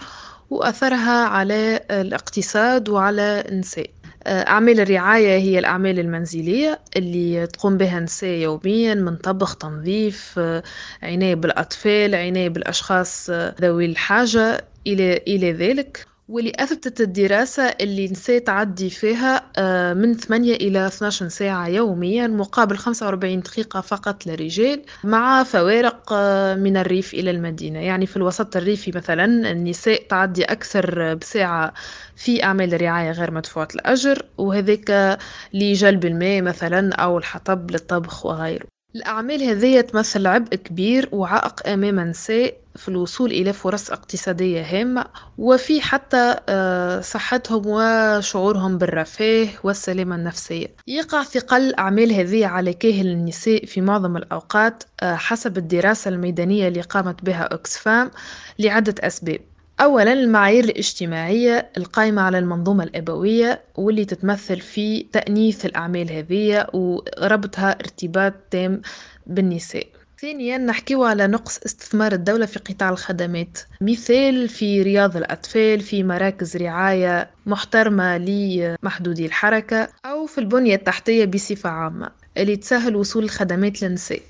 وأثرها 0.50 1.24
على 1.24 1.80
الاقتصاد 1.90 2.88
وعلى 2.88 3.44
النساء. 3.48 3.90
آه، 4.26 4.48
أعمال 4.48 4.80
الرعاية 4.80 5.38
هي 5.38 5.58
الأعمال 5.58 5.98
المنزلية 5.98 6.80
اللي 6.96 7.46
تقوم 7.46 7.76
بها 7.76 7.98
النساء 7.98 8.30
يوميا 8.30 8.94
من 8.94 9.16
طبخ 9.16 9.56
تنظيف 9.56 10.34
آه، 10.38 10.62
عناية 11.02 11.34
بالأطفال 11.34 12.14
عناية 12.14 12.48
بالأشخاص 12.48 13.30
ذوي 13.60 13.86
الحاجة 13.86 14.64
إلى 14.86 15.16
إلى 15.16 15.52
ذلك. 15.52 16.11
واللي 16.28 16.52
أثبتت 16.56 17.00
الدراسة 17.00 17.62
اللي 17.62 18.04
النساء 18.06 18.38
تعدي 18.38 18.90
فيها 18.90 19.50
آه، 19.56 19.94
من 19.94 20.14
8 20.16 20.54
إلى 20.54 20.86
12 20.86 21.28
ساعة 21.28 21.68
يوميا 21.68 22.26
مقابل 22.26 22.76
45 22.76 23.40
دقيقة 23.40 23.80
فقط 23.80 24.26
للرجال 24.26 24.82
مع 25.04 25.42
فوارق 25.44 26.12
آه، 26.12 26.54
من 26.54 26.76
الريف 26.76 27.14
إلى 27.14 27.30
المدينة. 27.30 27.78
يعني 27.80 28.06
في 28.06 28.16
الوسط 28.16 28.56
الريفي 28.56 28.92
مثلا 28.94 29.24
النساء 29.50 30.06
تعدي 30.08 30.44
أكثر 30.44 31.14
بساعة 31.14 31.72
في 32.16 32.44
أعمال 32.44 32.74
الرعاية 32.74 33.10
غير 33.10 33.30
مدفوعة 33.30 33.68
الأجر 33.74 34.26
وهذاك 34.38 35.18
لجلب 35.54 36.04
الماء 36.04 36.42
مثلا 36.42 36.94
أو 36.94 37.18
الحطب 37.18 37.70
للطبخ 37.70 38.26
وغيره. 38.26 38.66
الأعمال 38.96 39.42
هذه 39.42 39.80
تمثل 39.80 40.26
عبء 40.26 40.54
كبير 40.56 41.08
وعائق 41.12 41.68
أمام 41.68 41.98
النساء 41.98 42.54
في 42.76 42.88
الوصول 42.88 43.30
إلى 43.30 43.52
فرص 43.52 43.90
اقتصادية 43.90 44.62
هامة 44.62 45.04
وفي 45.38 45.80
حتى 45.80 46.36
آه، 46.48 47.00
صحتهم 47.00 47.62
وشعورهم 47.66 48.78
بالرفاه 48.78 49.48
والسلامة 49.64 50.14
النفسية. 50.16 50.66
يقع 50.86 51.22
ثقل 51.22 51.74
أعمال 51.74 52.12
هذه 52.12 52.46
على 52.46 52.72
كاهل 52.72 53.06
النساء 53.06 53.64
في 53.66 53.80
معظم 53.80 54.16
الأوقات 54.16 54.84
آه، 55.00 55.14
حسب 55.14 55.58
الدراسة 55.58 56.08
الميدانية 56.08 56.68
اللي 56.68 56.80
قامت 56.80 57.24
بها 57.24 57.54
أكسفام 57.54 58.10
لعدة 58.58 58.94
أسباب. 59.00 59.40
أولا 59.82 60.12
المعايير 60.12 60.64
الاجتماعية 60.64 61.70
القائمة 61.76 62.22
على 62.22 62.38
المنظومة 62.38 62.84
الأبوية 62.84 63.60
واللي 63.74 64.04
تتمثل 64.04 64.60
في 64.60 65.02
تأنيث 65.12 65.66
الأعمال 65.66 66.12
هذه 66.12 66.66
وربطها 66.72 67.70
ارتباط 67.70 68.32
تام 68.50 68.82
بالنساء. 69.26 69.86
ثانيا 70.20 70.58
نحكيو 70.58 71.04
على 71.04 71.26
نقص 71.26 71.58
استثمار 71.58 72.12
الدولة 72.12 72.46
في 72.46 72.58
قطاع 72.58 72.90
الخدمات. 72.90 73.58
مثال 73.80 74.48
في 74.48 74.82
رياض 74.82 75.16
الأطفال 75.16 75.80
في 75.80 76.02
مراكز 76.04 76.56
رعاية 76.56 77.30
محترمة 77.46 78.18
لمحدودي 78.18 79.26
الحركة 79.26 79.88
أو 80.04 80.26
في 80.26 80.38
البنية 80.38 80.74
التحتية 80.74 81.24
بصفة 81.24 81.70
عامة 81.70 82.10
اللي 82.36 82.56
تسهل 82.56 82.96
وصول 82.96 83.24
الخدمات 83.24 83.82
للنساء 83.82 84.20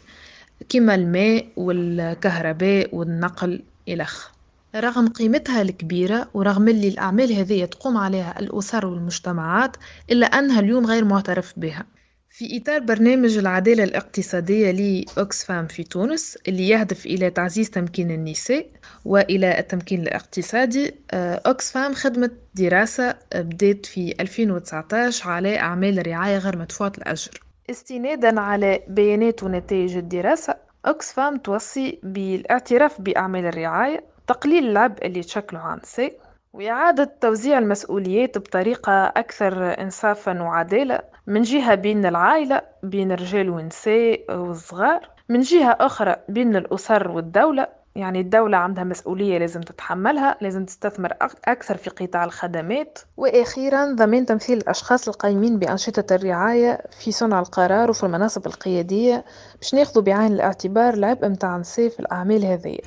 كما 0.69 0.95
الماء 0.95 1.47
والكهرباء 1.57 2.95
والنقل 2.95 3.63
إلخ 3.89 4.33
رغم 4.75 5.09
قيمتها 5.09 5.63
الكبيرة 5.63 6.29
ورغم 6.35 6.69
اللي 6.69 6.89
الأعمال 6.89 7.33
هذه 7.33 7.65
تقوم 7.65 7.97
عليها 7.97 8.39
الأسر 8.41 8.87
والمجتمعات 8.87 9.77
إلا 10.11 10.27
أنها 10.27 10.61
اليوم 10.61 10.87
غير 10.87 11.05
معترف 11.05 11.53
بها. 11.57 11.87
في 12.31 12.57
إطار 12.59 12.79
برنامج 12.79 13.39
العدالة 13.39 13.85
الاقتصادية 13.85 14.71
لأوكسفام 14.71 15.67
في 15.67 15.85
تونس 15.85 16.39
اللي 16.49 16.69
يهدف 16.69 17.07
إلى 17.07 17.31
تعزيز 17.31 17.71
تمكين 17.71 18.11
النساء 18.11 18.67
وإلى 19.05 19.59
التمكين 19.59 20.03
الاقتصادي 20.03 20.95
أوكسفام 21.15 21.95
خدمت 21.95 22.33
دراسة 22.55 23.15
بدأت 23.35 23.87
في 23.87 24.15
2019 24.21 25.31
على 25.31 25.59
أعمال 25.59 25.99
الرعاية 25.99 26.39
غير 26.39 26.59
مدفوعة 26.59 26.93
الأجر. 26.99 27.31
استنادا 27.71 28.41
على 28.41 28.81
بيانات 28.89 29.43
ونتائج 29.43 29.97
الدراسة 29.97 30.55
أوكسفام 30.87 31.37
توصي 31.37 31.99
بالاعتراف 32.03 33.01
بأعمال 33.01 33.47
الرعاية 33.47 34.12
تقليل 34.27 34.71
العبء 34.71 35.07
اللي 35.07 35.23
تشكله 35.23 35.61
عن 35.61 35.77
النساء 35.77 36.13
وإعادة 36.53 37.13
توزيع 37.21 37.59
المسؤوليات 37.59 38.39
بطريقة 38.39 38.93
أكثر 39.07 39.81
إنصافا 39.81 40.43
وعدالة 40.43 40.99
من 41.27 41.43
جهة 41.43 41.75
بين 41.75 42.07
العائلة 42.07 42.63
بين 42.83 43.13
الرجال 43.13 43.51
والنساء 43.51 44.25
والصغار 44.31 45.09
من 45.29 45.41
جهة 45.41 45.77
أخرى 45.81 46.17
بين 46.29 46.57
الأسر 46.57 47.11
والدولة. 47.11 47.83
يعني 47.95 48.21
الدولة 48.21 48.57
عندها 48.57 48.85
مسؤولية 48.85 49.39
لازم 49.39 49.61
تتحملها 49.61 50.37
لازم 50.41 50.65
تستثمر 50.65 51.13
أكثر 51.45 51.77
في 51.77 51.91
قطاع 51.91 52.25
الخدمات. 52.25 52.99
وأخيرا 53.17 53.93
ضمان 53.93 54.27
تمثيل 54.27 54.59
الأشخاص 54.59 55.09
القائمين 55.09 55.59
بأنشطة 55.59 56.15
الرعاية 56.15 56.81
في 57.01 57.13
صنع 57.13 57.41
القرار 57.41 57.91
وفي 57.91 58.05
المناصب 58.05 58.47
القيادية 58.47 59.25
باش 59.61 59.75
ناخذوا 59.75 60.03
بعين 60.03 60.33
الاعتبار 60.33 60.95
العبء 60.95 61.29
متاع 61.29 61.55
النساء 61.55 61.89
في 61.89 62.01
الأعمال 62.01 62.45
هذه. 62.45 62.79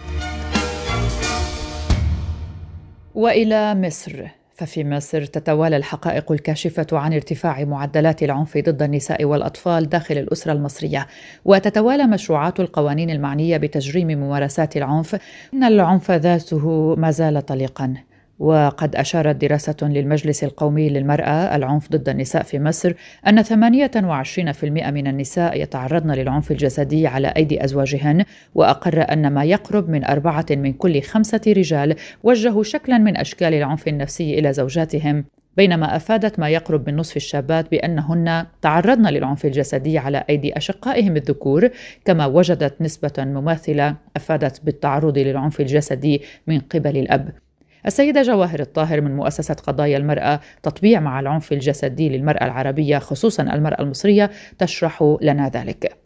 وإلى 3.16 3.76
مصر. 3.76 4.28
ففي 4.56 4.84
مصر 4.84 5.26
تتوالى 5.26 5.78
الحقائق 5.78 6.32
الكاشفة 6.32 6.88
عن 6.92 7.14
ارتفاع 7.14 7.64
معدلات 7.64 8.24
العنف 8.24 8.58
ضد 8.58 8.82
النساء 8.82 9.26
والأطفال 9.26 9.90
داخل 9.90 10.18
الأسرة 10.18 10.52
المصرية. 10.52 11.08
وتتوالى 11.46 12.08
مشروعات 12.08 12.60
القوانين 12.60 13.10
المعنية 13.10 13.58
بتجريم 13.58 14.08
ممارسات 14.08 14.78
العنف 14.78 15.16
إن 15.54 15.64
العنف 15.64 16.12
ذاته 16.12 16.96
ما 16.96 17.12
زال 17.12 17.46
طليقا. 17.46 17.94
وقد 18.40 18.96
أشارت 18.96 19.36
دراسة 19.36 19.76
للمجلس 19.82 20.44
القومي 20.44 20.90
للمرأة 20.90 21.56
العنف 21.56 21.90
ضد 21.92 22.10
النساء 22.10 22.44
في 22.44 22.60
مصر 22.60 22.94
أن 23.28 23.44
28% 23.44 24.64
من 24.64 25.08
النساء 25.08 25.62
يتعرضن 25.62 26.12
للعنف 26.12 26.52
الجسدي 26.52 27.08
على 27.08 27.28
أيدي 27.28 27.64
أزواجهن 27.64 28.26
وأقر 28.56 29.14
أن 29.14 29.34
ما 29.34 29.44
يقرب 29.44 29.90
من 29.90 30.04
أربعة 30.04 30.46
من 30.52 30.74
كل 30.74 31.02
خمسة 31.02 31.42
رجال 31.48 31.96
وجهوا 32.24 32.64
شكلا 32.64 32.98
من 32.98 33.18
أشكال 33.18 33.54
العنف 33.54 33.88
النفسي 33.88 34.40
إلى 34.40 34.54
زوجاتهم. 34.54 35.26
بينما 35.58 35.96
أفادت 35.96 36.40
ما 36.40 36.50
يقرب 36.50 36.90
من 36.90 36.96
نصف 36.96 37.18
الشابات 37.18 37.72
بأنهن 37.72 38.46
تعرضن 38.62 39.08
للعنف 39.08 39.46
الجسدي 39.46 39.98
على 39.98 40.24
أيدي 40.30 40.58
أشقائهم 40.58 41.16
الذكور 41.16 41.70
كما 42.06 42.26
وجدت 42.26 42.82
نسبة 42.82 43.14
مماثلة 43.18 43.96
أفادت 44.16 44.66
بالتعرض 44.66 45.18
للعنف 45.18 45.62
الجسدي 45.62 46.22
من 46.48 46.60
قبل 46.60 46.98
الأب. 46.98 47.45
السيدة 47.88 48.22
جواهر 48.22 48.60
الطاهر 48.60 49.02
من 49.02 49.16
مؤسسة 49.16 49.54
قضايا 49.54 49.98
المرأة 49.98 50.40
تطبيع 50.64 51.00
مع 51.00 51.20
العنف 51.20 51.52
الجسدي 51.52 52.10
للمرأة 52.10 52.46
العربية 52.46 52.98
خصوصا 52.98 53.44
المرأة 53.44 53.82
المصرية 53.82 54.32
تشرح 54.60 55.18
لنا 55.22 55.50
ذلك. 55.50 55.98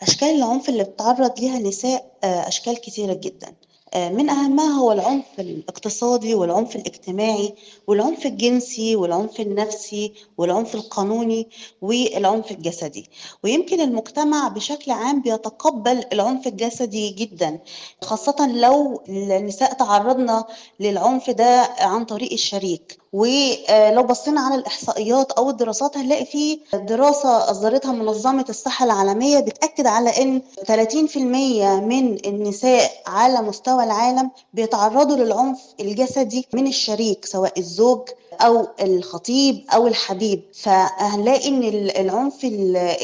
أشكال 0.00 0.28
العنف 0.28 0.68
اللي 0.68 0.84
بتعرض 0.84 1.40
لها 1.40 1.58
النساء 1.58 2.12
آه، 2.24 2.48
أشكال 2.48 2.80
كثيرة 2.80 3.14
جدا. 3.14 3.48
من 3.96 4.28
أهمها 4.30 4.78
هو 4.78 4.92
العنف 4.92 5.24
الاقتصادي 5.38 6.34
والعنف 6.34 6.76
الاجتماعي 6.76 7.54
والعنف 7.86 8.26
الجنسي 8.26 8.96
والعنف 8.96 9.40
النفسي 9.40 10.12
والعنف 10.38 10.74
القانوني 10.74 11.48
والعنف 11.82 12.50
الجسدي. 12.50 13.10
ويمكن 13.44 13.80
المجتمع 13.80 14.48
بشكل 14.48 14.90
عام 14.90 15.22
بيتقبل 15.22 16.04
العنف 16.12 16.46
الجسدي 16.46 17.10
جدا 17.10 17.58
خاصة 18.02 18.46
لو 18.52 19.02
النساء 19.08 19.72
تعرضنا 19.72 20.44
للعنف 20.80 21.30
ده 21.30 21.60
عن 21.78 22.04
طريق 22.04 22.32
الشريك. 22.32 22.98
ولو 23.12 24.02
بصينا 24.02 24.40
على 24.40 24.54
الإحصائيات 24.54 25.32
أو 25.32 25.50
الدراسات 25.50 25.96
هنلاقي 25.96 26.24
في 26.24 26.58
دراسة 26.74 27.50
أصدرتها 27.50 27.92
منظمة 27.92 28.44
الصحة 28.48 28.84
العالمية 28.84 29.38
بتأكد 29.40 29.86
على 29.86 30.22
إن 30.22 30.42
30% 30.66 31.16
من 31.82 32.26
النساء 32.26 32.90
على 33.06 33.42
مستوى 33.42 33.84
العالم 33.84 34.30
بيتعرضوا 34.54 35.16
للعنف 35.16 35.58
الجسدي 35.80 36.46
من 36.54 36.66
الشريك 36.66 37.24
سواء 37.24 37.58
الزوج 37.58 38.08
أو 38.40 38.66
الخطيب 38.82 39.64
أو 39.74 39.86
الحبيب. 39.86 40.42
فهنلاقي 40.62 41.48
إن 41.48 41.62
العنف 41.96 42.34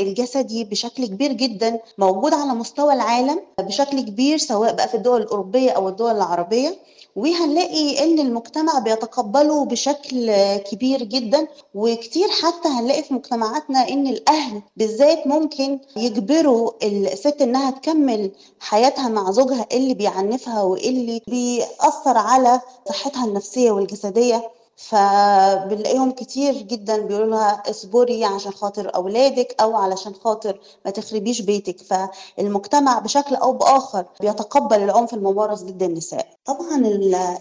الجسدي 0.00 0.64
بشكل 0.64 1.06
كبير 1.06 1.32
جدا 1.32 1.80
موجود 1.98 2.34
على 2.34 2.50
مستوى 2.54 2.92
العالم 2.92 3.40
بشكل 3.60 4.00
كبير 4.00 4.38
سواء 4.38 4.72
بقى 4.74 4.88
في 4.88 4.94
الدول 4.94 5.22
الأوروبية 5.22 5.70
أو 5.70 5.88
الدول 5.88 6.16
العربية. 6.16 6.76
وهنلاقي 7.16 8.04
إن 8.04 8.18
المجتمع 8.18 8.78
بيتقبله 8.78 9.64
بشكل 9.64 10.32
كبير 10.56 11.02
جدا 11.02 11.46
وكتير 11.74 12.28
حتى 12.28 12.68
هنلاقي 12.68 13.02
في 13.02 13.14
مجتمعاتنا 13.14 13.88
إن 13.88 14.06
الأهل 14.06 14.62
بالذات 14.76 15.26
ممكن 15.26 15.78
يجبروا 15.96 16.70
الست 16.82 17.42
إنها 17.42 17.70
تكمل 17.70 18.30
حياتها 18.60 19.08
مع 19.08 19.30
زوجها 19.30 19.66
اللي 19.72 19.94
بيعنفها 19.94 20.62
واللي 20.62 21.22
بيأثر 21.28 22.18
على 22.18 22.60
صحتها 22.88 23.24
النفسية 23.24 23.70
والجسدية. 23.70 24.50
فبنلاقيهم 24.76 26.10
كتير 26.10 26.54
جدا 26.54 26.96
بيقولوا 27.06 27.26
لها 27.30 27.62
اصبري 27.70 28.24
عشان 28.24 28.52
خاطر 28.52 28.94
أولادك 28.94 29.56
أو 29.60 29.76
علشان 29.76 30.14
خاطر 30.14 30.60
ما 30.84 30.90
تخربيش 30.90 31.40
بيتك. 31.40 31.76
فالمجتمع 31.80 32.98
بشكل 32.98 33.34
أو 33.34 33.52
بآخر 33.52 34.04
بيتقبل 34.20 34.76
العنف 34.82 35.14
الممارس 35.14 35.62
ضد 35.62 35.82
النساء. 35.82 36.26
طبعا 36.44 36.76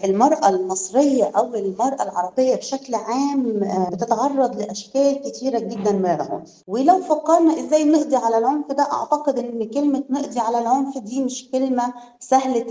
المرأة 0.04 0.48
المصرية 0.48 1.24
أو 1.24 1.54
المرأة 1.54 2.02
العربية 2.02 2.56
بشكل 2.56 2.94
عام 2.94 3.64
آه، 3.64 3.88
بتتعرض 3.90 4.56
لأشكال 4.60 5.22
كتيرة 5.22 5.58
جدا 5.58 5.92
من 5.92 6.06
العنف 6.06 6.62
ولو 6.68 7.00
فكرنا 7.02 7.60
إزاي 7.60 7.84
نقضي 7.84 8.16
على 8.16 8.38
العنف 8.38 8.72
ده 8.72 8.82
أعتقد 8.92 9.38
إن 9.38 9.68
كلمة 9.70 10.04
نقضي 10.10 10.40
على 10.40 10.58
العنف 10.58 10.98
دي 10.98 11.24
مش 11.24 11.50
كلمة 11.50 11.94
سهلة 12.20 12.66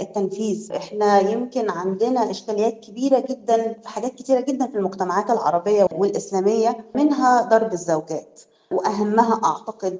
التنفيذ. 0.00 0.72
إحنا 0.72 1.20
يمكن 1.20 1.70
عندنا 1.70 2.30
إشكاليات 2.30 2.80
كبيرة 2.80 3.18
جدا 3.30 3.72
في 3.82 3.88
حاجات 3.88 4.14
كتيرة 4.14 4.40
جدا 4.40 4.66
في 4.66 4.74
المجتمعات 4.78 5.30
العربية 5.30 5.86
والإسلامية 5.92 6.84
منها 6.94 7.42
ضرب 7.42 7.72
الزوجات. 7.72 8.40
وأهمها 8.72 9.40
أعتقد 9.44 9.98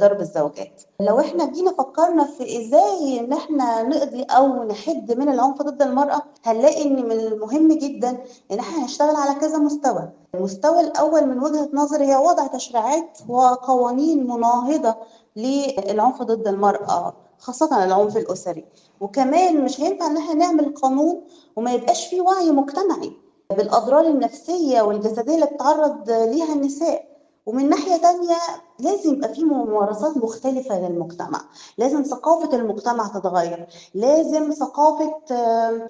ضرب 0.00 0.20
الزوجات. 0.20 0.82
لو 1.00 1.20
إحنا 1.20 1.44
جينا 1.46 1.72
فكرنا 1.72 2.24
في 2.24 2.42
إزاي 2.60 3.20
إن 3.20 3.32
إحنا 3.32 3.82
نقضي 3.82 4.22
أو 4.22 4.62
نحد 4.64 5.12
من 5.12 5.28
العنف 5.28 5.62
ضد 5.62 5.82
المرأة 5.82 6.22
هنلاقي 6.44 6.82
إن 6.84 7.04
من 7.04 7.12
المهم 7.12 7.72
جدا 7.72 8.18
إن 8.52 8.58
إحنا 8.58 8.84
نشتغل 8.84 9.16
على 9.16 9.40
كذا 9.40 9.58
مستوى. 9.58 10.08
المستوى 10.34 10.80
الأول 10.80 11.26
من 11.26 11.38
وجهة 11.42 11.68
نظري 11.72 12.04
هي 12.06 12.16
وضع 12.16 12.46
تشريعات 12.46 13.18
وقوانين 13.28 14.26
مناهضة 14.26 14.94
للعنف 15.36 16.22
ضد 16.22 16.48
المرأة 16.48 17.14
خاصة 17.38 17.84
العنف 17.84 18.16
الأسري. 18.16 18.64
وكمان 19.00 19.64
مش 19.64 19.80
هينفع 19.80 20.06
إن 20.06 20.16
إحنا 20.16 20.34
نعمل 20.34 20.74
قانون 20.74 21.20
وما 21.56 21.72
يبقاش 21.72 22.06
فيه 22.06 22.20
وعي 22.20 22.50
مجتمعي 22.50 23.12
بالأضرار 23.56 24.06
النفسية 24.06 24.82
والجسدية 24.82 25.34
اللي 25.34 25.46
بتتعرض 25.46 26.10
ليها 26.10 26.52
النساء. 26.54 27.07
ومن 27.48 27.68
ناحية 27.68 27.96
تانية 27.96 28.36
لازم 28.78 29.12
يبقى 29.14 29.34
في 29.34 29.44
ممارسات 29.44 30.16
مختلفة 30.16 30.88
للمجتمع. 30.88 31.40
لازم 31.78 32.02
ثقافة 32.02 32.56
المجتمع 32.56 33.08
تتغير. 33.08 33.66
لازم 33.94 34.50
ثقافة 34.52 35.12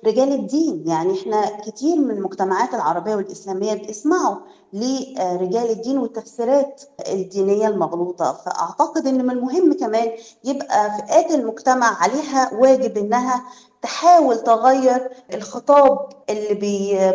رجال 0.07 0.33
الدين. 0.33 0.83
يعني 0.87 1.21
إحنا 1.21 1.61
كتير 1.67 1.97
من 1.99 2.11
المجتمعات 2.11 2.75
العربية 2.75 3.15
والإسلامية 3.17 3.75
بيسمعوا 3.75 4.37
لرجال 4.73 5.71
الدين 5.71 5.99
والتفسيرات 5.99 6.83
الدينية 7.09 7.69
المغلوطة. 7.69 8.33
فأعتقد 8.33 9.07
أن 9.07 9.25
من 9.25 9.31
المهم 9.31 9.73
كمان 9.73 10.09
يبقى 10.45 10.91
فئات 10.99 11.31
المجتمع 11.35 12.03
عليها 12.03 12.55
واجب 12.55 12.99
أنها 12.99 13.45
تحاول 13.83 14.39
تغير 14.43 15.11
الخطاب 15.35 16.09
اللي 16.31 16.55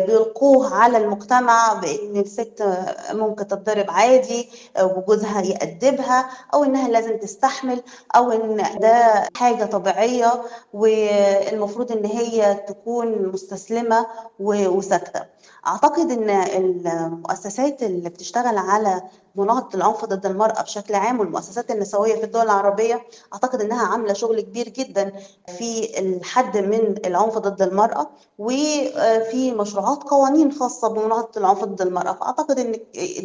بيلقوه 0.06 0.74
على 0.74 0.98
المجتمع 0.98 1.72
بإن 1.72 2.16
الست 2.16 2.62
ممكن 3.12 3.46
تتضرب 3.46 3.86
عادي 3.88 4.48
وجوزها 4.82 5.40
يأدبها 5.42 6.30
أو 6.54 6.64
إنها 6.64 6.88
لازم 6.88 7.18
تستحمل 7.18 7.82
أو 8.16 8.32
إن 8.32 8.56
ده 8.80 9.24
حاجة 9.36 9.64
طبيعية 9.64 10.42
والمفروض 10.74 11.92
إن 11.92 12.04
هي 12.04 12.54
تكون 12.68 13.28
مستسلمة 13.28 14.06
وساكتة. 14.40 15.20
أعتقد 15.66 16.10
إن 16.10 16.30
المؤسسات 16.30 17.82
اللي 17.82 18.08
بتشتغل 18.08 18.58
على 18.58 19.02
مناهضة 19.36 19.68
العنف 19.74 20.04
ضد 20.04 20.26
المرأة 20.26 20.62
بشكل 20.62 20.94
عام 20.94 21.20
والمؤسسات 21.20 21.70
النسوية 21.70 22.14
في 22.16 22.24
الدول 22.24 22.42
العربية 22.42 23.02
أعتقد 23.32 23.60
إنها 23.60 23.86
عاملة 23.86 24.12
شغل 24.12 24.40
كبير 24.40 24.68
جدا 24.68 25.12
في 25.58 25.98
الحد 25.98 26.56
من 26.58 26.94
العنف 27.06 27.38
ضد 27.38 27.62
المرأة 27.62 28.10
وفي 28.38 29.52
مشروعات 29.52 30.02
قوانين 30.02 30.52
خاصة 30.52 30.88
بمناهضة 30.88 31.30
العنف 31.36 31.64
ضد 31.64 31.82
المرأة. 31.82 32.12
فأعتقد 32.12 32.58
إن 32.58 32.74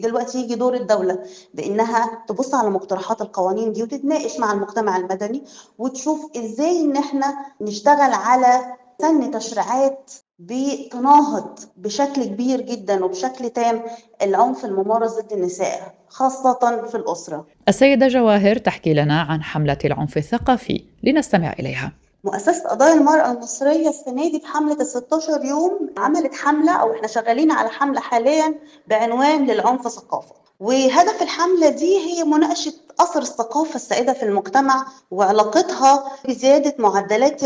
دلوقتي 0.01 0.39
يجي 0.39 0.55
دور 0.55 0.73
الدولة 0.73 1.19
بإنها 1.53 2.23
تبص 2.27 2.53
على 2.53 2.69
مقترحات 2.69 3.21
القوانين 3.21 3.71
دي 3.73 3.83
وتتناقش 3.83 4.39
مع 4.39 4.51
المجتمع 4.51 4.97
المدني 4.97 5.43
وتشوف 5.77 6.25
إزاي 6.37 6.81
إن 6.81 6.97
إحنا 6.97 7.35
نشتغل 7.61 8.13
على 8.13 8.75
سن 9.01 9.31
تشريعات 9.31 10.11
بتناهض 10.39 11.59
بشكل 11.77 12.23
كبير 12.23 12.61
جدا 12.61 13.05
وبشكل 13.05 13.49
تام 13.49 13.81
العنف 14.21 14.65
الممارس 14.65 15.11
ضد 15.11 15.33
النساء 15.33 15.93
خاصة 16.09 16.85
في 16.89 16.95
الأسرة. 16.95 17.45
السيدة 17.67 18.07
جواهر 18.07 18.57
تحكي 18.57 18.93
لنا 18.93 19.21
عن 19.21 19.43
حملة 19.43 19.77
العنف 19.85 20.17
الثقافي. 20.17 20.83
لنستمع 21.03 21.53
إليها. 21.59 21.91
مؤسسة 22.23 22.69
قضايا 22.69 22.93
المرأة 22.93 23.31
المصرية 23.31 23.89
السنة 23.89 24.31
دي 24.31 24.39
في 24.39 24.47
حملة 24.47 24.73
ال 24.81 24.85
16 24.87 25.45
يوم 25.45 25.89
عملت 25.97 26.35
حملة 26.35 26.71
أو 26.71 26.93
إحنا 26.93 27.07
شغالين 27.07 27.51
على 27.51 27.69
حملة 27.69 28.01
حاليا 28.01 28.55
بعنوان 28.87 29.45
للعنف 29.45 29.87
ثقافة. 29.87 30.35
وهدف 30.59 31.21
الحملة 31.21 31.69
دي 31.69 31.97
هي 31.97 32.23
مناقشة 32.23 32.73
أثر 32.99 33.21
الثقافة 33.21 33.75
السائدة 33.75 34.13
في 34.13 34.23
المجتمع 34.23 34.85
وعلاقتها 35.11 36.03
بزيادة 36.27 36.75
معدلات 36.79 37.41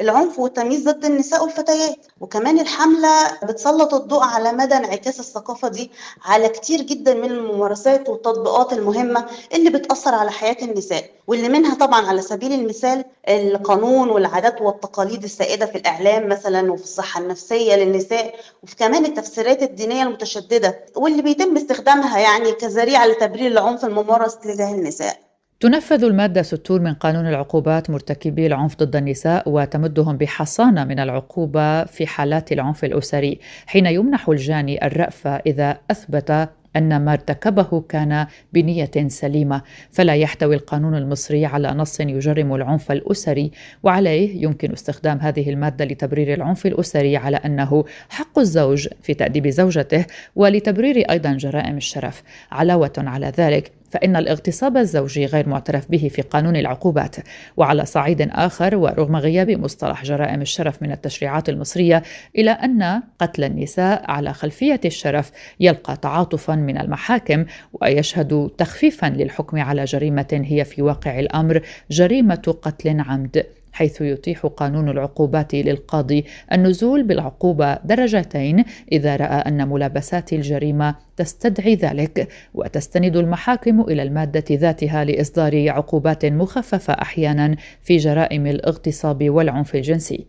العنف 0.00 0.38
والتمييز 0.38 0.88
ضد 0.88 1.04
النساء 1.04 1.42
والفتيات. 1.42 1.96
وكمان 2.20 2.58
الحملة 2.60 3.08
بتسلط 3.42 3.94
الضوء 3.94 4.22
على 4.24 4.52
مدى 4.52 4.74
انعكاس 4.76 5.20
الثقافة 5.20 5.68
دي 5.68 5.90
على 6.24 6.48
كتير 6.48 6.80
جدا 6.82 7.14
من 7.14 7.30
الممارسات 7.30 8.08
والتطبيقات 8.08 8.72
المهمة 8.72 9.26
اللي 9.54 9.70
بتأثر 9.70 10.14
على 10.14 10.30
حياة 10.30 10.56
النساء 10.62 11.04
واللي 11.26 11.48
منها 11.48 11.74
طبعا 11.74 12.06
على 12.06 12.22
سبيل 12.22 12.52
المثال 12.52 13.04
القانون 13.28 14.10
والعادات 14.10 14.60
والتقاليد 14.62 15.24
السائدة 15.24 15.66
في 15.66 15.78
الإعلام 15.78 16.28
مثلا 16.28 16.72
وفي 16.72 16.84
الصحة 16.84 17.20
النفسية 17.20 17.74
للنساء 17.76 18.34
وفي 18.62 18.76
كمان 18.76 19.04
التفسيرات 19.04 19.62
الدينية 19.62 20.02
المتشددة 20.02 20.84
واللي 20.96 21.22
بيتم 21.22 21.56
استخدامها 21.56 22.18
يعني 22.18 22.52
كذريعة 22.52 23.06
لتبرير 23.06 23.50
العنف 23.50 23.84
الممارس 23.84 24.34
تجاه 24.70 24.80
النساء. 24.80 25.16
تنفذ 25.60 26.04
المادة 26.04 26.42
60 26.42 26.82
من 26.82 26.94
قانون 26.94 27.26
العقوبات 27.26 27.90
مرتكبي 27.90 28.46
العنف 28.46 28.76
ضد 28.76 28.96
النساء 28.96 29.48
وتمدهم 29.48 30.16
بحصانة 30.16 30.84
من 30.84 30.98
العقوبة 30.98 31.84
في 31.84 32.06
حالات 32.06 32.52
العنف 32.52 32.84
الأسري 32.84 33.38
حين 33.66 33.86
يمنح 33.86 34.28
الجاني 34.28 34.86
الرأفة 34.86 35.30
إذا 35.30 35.78
أثبت 35.90 36.48
أن 36.76 37.04
ما 37.04 37.12
ارتكبه 37.12 37.84
كان 37.88 38.26
بنية 38.52 38.90
سليمة. 39.06 39.62
فلا 39.90 40.14
يحتوي 40.14 40.54
القانون 40.54 40.94
المصري 40.94 41.46
على 41.46 41.68
نص 41.68 42.00
يجرم 42.00 42.54
العنف 42.54 42.92
الأسري 42.92 43.50
وعليه 43.82 44.42
يمكن 44.42 44.72
استخدام 44.72 45.18
هذه 45.18 45.50
المادة 45.50 45.84
لتبرير 45.84 46.34
العنف 46.34 46.66
الأسري 46.66 47.16
على 47.16 47.36
أنه 47.36 47.84
حق 48.08 48.38
الزوج 48.38 48.88
في 49.02 49.14
تأديب 49.14 49.48
زوجته 49.48 50.06
ولتبرير 50.36 51.10
أيضا 51.10 51.32
جرائم 51.32 51.76
الشرف. 51.76 52.22
علاوة 52.52 52.92
على 52.98 53.32
ذلك 53.38 53.72
فإن 53.90 54.16
الاغتصاب 54.16 54.76
الزوجي 54.76 55.26
غير 55.26 55.48
معترف 55.48 55.90
به 55.90 56.10
في 56.12 56.22
قانون 56.22 56.56
العقوبات. 56.56 57.16
وعلى 57.56 57.86
صعيد 57.86 58.28
آخر 58.32 58.76
ورغم 58.76 59.16
غياب 59.16 59.50
مصطلح 59.50 60.04
جرائم 60.04 60.42
الشرف 60.42 60.82
من 60.82 60.92
التشريعات 60.92 61.48
المصرية 61.48 62.02
إلى 62.38 62.50
أن 62.50 63.02
قتل 63.18 63.44
النساء 63.44 64.10
على 64.10 64.32
خلفية 64.32 64.80
الشرف 64.84 65.30
يلقى 65.60 65.96
تعاطفا 65.96 66.54
من 66.54 66.78
المحاكم 66.78 67.44
ويشهد 67.72 68.50
تخفيفا 68.58 69.06
للحكم 69.06 69.58
على 69.58 69.84
جريمة 69.84 70.42
هي 70.44 70.64
في 70.64 70.82
واقع 70.82 71.18
الأمر 71.18 71.62
جريمة 71.90 72.54
قتل 72.62 73.00
عمد. 73.00 73.59
حيث 73.72 74.00
يتيح 74.00 74.46
قانون 74.46 74.88
العقوبات 74.88 75.54
للقاضي 75.54 76.24
النزول 76.52 77.02
بالعقوبة 77.02 77.74
درجتين 77.74 78.64
إذا 78.92 79.16
رأى 79.16 79.38
أن 79.38 79.68
ملابسات 79.68 80.32
الجريمة 80.32 80.94
تستدعي 81.16 81.74
ذلك 81.74 82.28
وتستند 82.54 83.16
المحاكم 83.16 83.80
إلى 83.80 84.02
المادة 84.02 84.44
ذاتها 84.50 85.04
لإصدار 85.04 85.70
عقوبات 85.70 86.26
مخففة 86.26 86.92
أحيانا 86.92 87.56
في 87.82 87.96
جرائم 87.96 88.46
الاغتصاب 88.46 89.30
والعنف 89.30 89.74
الجنسي. 89.74 90.26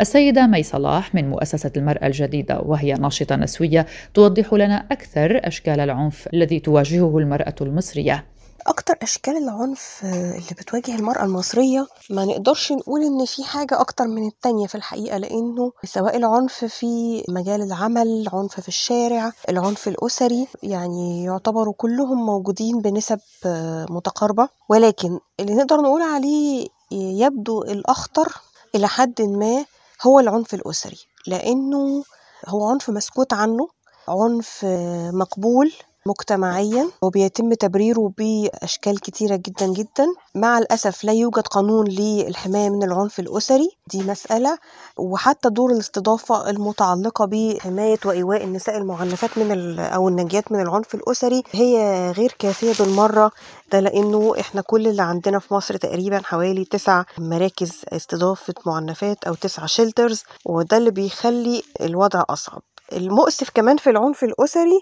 السيدة 0.00 0.46
مي 0.46 0.62
صلاح 0.62 1.14
من 1.14 1.30
مؤسسة 1.30 1.70
المرأة 1.76 2.06
الجديدة 2.06 2.60
وهي 2.60 2.94
ناشطة 2.94 3.36
نسوية 3.36 3.86
توضح 4.14 4.54
لنا 4.54 4.86
أكثر 4.90 5.40
أشكال 5.44 5.80
العنف 5.80 6.28
الذي 6.34 6.60
تواجهه 6.60 7.18
المرأة 7.18 7.54
المصرية. 7.60 8.24
أكتر 8.66 8.94
أشكال 9.02 9.36
العنف 9.36 10.00
اللي 10.04 10.54
بتواجه 10.58 10.94
المرأة 10.94 11.24
المصرية؟ 11.24 11.86
ما 12.10 12.24
نقدرش 12.24 12.72
نقول 12.72 13.02
إن 13.02 13.24
في 13.24 13.44
حاجة 13.44 13.80
أكتر 13.80 14.06
من 14.06 14.26
التانية 14.26 14.66
في 14.66 14.74
الحقيقة 14.74 15.18
لأنه 15.18 15.72
سواء 15.84 16.16
العنف 16.16 16.64
في 16.64 17.24
مجال 17.28 17.62
العمل 17.62 18.06
العنف 18.26 18.60
في 18.60 18.68
الشارع 18.68 19.32
العنف 19.48 19.88
الأسري 19.88 20.48
يعني 20.62 21.24
يعتبروا 21.24 21.74
كلهم 21.76 22.26
موجودين 22.26 22.80
بنسب 22.80 23.20
متقاربة. 23.90 24.48
ولكن 24.68 25.18
اللي 25.40 25.54
نقدر 25.54 25.76
نقول 25.76 26.02
عليه 26.02 26.68
يبدو 26.90 27.62
الأخطر 27.62 28.32
إلى 28.74 28.88
حد 28.88 29.22
ما 29.22 29.64
هو 30.02 30.20
العنف 30.20 30.54
الأسري 30.54 30.98
لأنه 31.26 32.04
هو 32.48 32.68
عنف 32.68 32.90
مسكوت 32.90 33.32
عنه 33.32 33.68
عنف 34.08 34.60
مقبول 35.12 35.72
مجتمعيا 36.08 36.88
وبيتم 37.02 37.54
تبريره 37.54 38.12
بأشكال 38.18 39.00
كتيرة 39.00 39.36
جدا 39.36 39.66
جدا. 39.66 40.06
مع 40.34 40.58
الأسف 40.58 41.04
لا 41.04 41.12
يوجد 41.12 41.46
قانون 41.46 41.88
للحماية 41.88 42.70
من 42.70 42.82
العنف 42.82 43.20
الأسري 43.20 43.68
دي 43.86 44.02
مسألة. 44.02 44.58
وحتى 44.98 45.48
دور 45.48 45.70
الاستضافة 45.72 46.50
المتعلقة 46.50 47.24
بحماية 47.26 47.98
وإيواء 48.04 48.44
النساء 48.44 48.76
المعنفات 48.78 49.38
من 49.38 49.78
أو 49.78 50.08
الناجيات 50.08 50.52
من 50.52 50.60
العنف 50.60 50.94
الأسري 50.94 51.42
هي 51.52 51.76
غير 52.16 52.34
كافية 52.38 52.72
بالمرة. 52.84 53.30
ده 53.72 53.80
لأنه 53.80 54.34
إحنا 54.40 54.60
كل 54.60 54.86
اللي 54.86 55.02
عندنا 55.02 55.38
في 55.38 55.54
مصر 55.54 55.76
تقريبا 55.76 56.20
حوالي 56.24 56.64
تسع 56.64 57.04
مراكز 57.18 57.72
استضافة 57.92 58.54
معنفات 58.66 59.24
أو 59.24 59.34
تسع 59.34 59.66
شيلترز 59.66 60.22
وده 60.44 60.76
اللي 60.76 60.90
بيخلي 60.90 61.62
الوضع 61.80 62.22
أصعب. 62.30 62.62
المؤسف 62.92 63.50
كمان 63.54 63.76
في 63.76 63.90
العنف 63.90 64.24
الأسري 64.24 64.80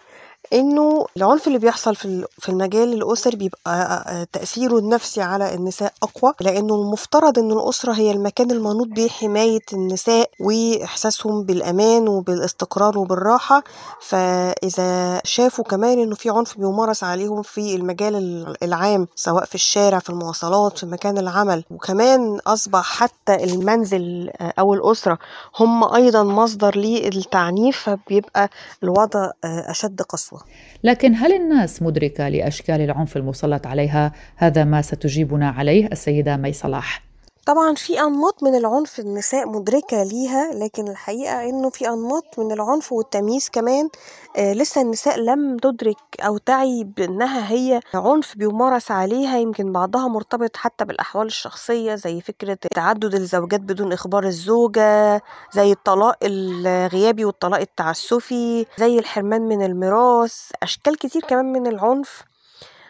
إنه 0.53 1.07
العنف 1.17 1.47
اللي 1.47 1.59
بيحصل 1.59 1.97
في 1.97 2.25
في 2.39 2.49
المجال 2.49 2.93
الأسري 2.93 3.37
بيبقى 3.37 4.27
تأثيره 4.33 4.79
النفسي 4.79 5.23
على 5.23 5.55
النساء 5.55 5.93
أقوى 6.03 6.33
لأنه 6.41 6.75
المفترض 6.75 7.39
إن 7.39 7.53
الأسرة 7.53 7.93
هي 7.93 8.11
المكان 8.11 8.51
المنوط 8.51 8.89
بحمايه 8.89 9.61
النساء 9.73 10.31
وإحساسهم 10.41 11.43
بالأمان 11.45 12.09
وبالاستقرار 12.09 12.99
وبالراحة. 12.99 13.63
فإذا 14.01 15.21
شافوا 15.25 15.65
كمان 15.65 15.99
إنه 15.99 16.15
في 16.15 16.31
عنف 16.31 16.59
بيمارس 16.59 17.05
عليهم 17.05 17.43
في 17.43 17.75
المجال 17.75 18.47
العام 18.63 19.07
سواء 19.17 19.45
في 19.45 19.55
الشارع 19.55 19.99
في 19.99 20.11
المواصلات 20.11 20.79
في 20.79 20.87
مكان 20.87 21.19
العمل. 21.19 21.65
وكمان 21.71 22.39
أصبح 22.47 22.83
حتى 22.85 23.45
المنزل 23.45 24.31
أو 24.41 24.75
الأسرة 24.75 25.19
هم 25.59 25.95
أيضا 25.95 26.23
مصدر 26.23 26.77
للتعنيف 26.77 27.79
فبيبقى 27.91 28.51
الوضع 28.83 29.31
أشد 29.45 30.03
قسوه 30.33 30.49
لكن 30.85 31.15
هل 31.15 31.33
الناس 31.33 31.83
مدركة 31.83 32.29
لأشكال 32.29 32.81
العنف 32.81 33.17
المسلط 33.17 33.67
عليها؟ 33.67 34.13
هذا 34.37 34.65
ما 34.65 34.83
ستجيبنا 34.83 35.49
عليه 35.51 35.87
السيدة 35.87 36.37
مي 36.37 36.53
صلاح 36.53 37.12
طبعا 37.47 37.75
في 37.75 38.01
أنماط 38.01 38.43
من 38.43 38.55
العنف 38.55 39.01
النساء 39.01 39.49
مدركة 39.49 40.03
ليها 40.03 40.53
لكن 40.55 40.89
الحقيقة 40.89 41.49
إنه 41.49 41.71
في 41.71 41.89
أنماط 41.89 42.39
من 42.39 42.53
العنف 42.53 42.93
والتمييز 42.93 43.49
كمان 43.49 43.89
آه 44.37 44.53
لسه 44.53 44.81
النساء 44.81 45.19
لم 45.19 45.57
تدرك 45.57 45.97
أو 46.21 46.39
تعي 46.39 46.85
بأنها 46.85 47.53
هي 47.53 47.81
عنف 47.95 48.37
بيمارس 48.37 48.91
عليها. 48.91 49.39
يمكن 49.39 49.73
بعضها 49.73 50.09
مرتبط 50.09 50.57
حتى 50.57 50.85
بالأحوال 50.85 51.27
الشخصية 51.27 51.95
زي 51.95 52.21
فكرة 52.21 52.59
تعدد 52.75 53.15
الزوجات 53.15 53.61
بدون 53.61 53.93
إخبار 53.93 54.25
الزوجة 54.25 55.23
زي 55.53 55.73
الطلاق 55.73 56.17
الغيابي 56.23 57.25
والطلاق 57.25 57.61
التعسفي 57.61 58.67
زي 58.79 58.99
الحرمان 58.99 59.43
من 59.43 59.63
الميراث 59.65 60.51
أشكال 60.63 60.97
كتير 60.99 61.23
كمان 61.23 61.53
من 61.53 61.67
العنف 61.67 62.23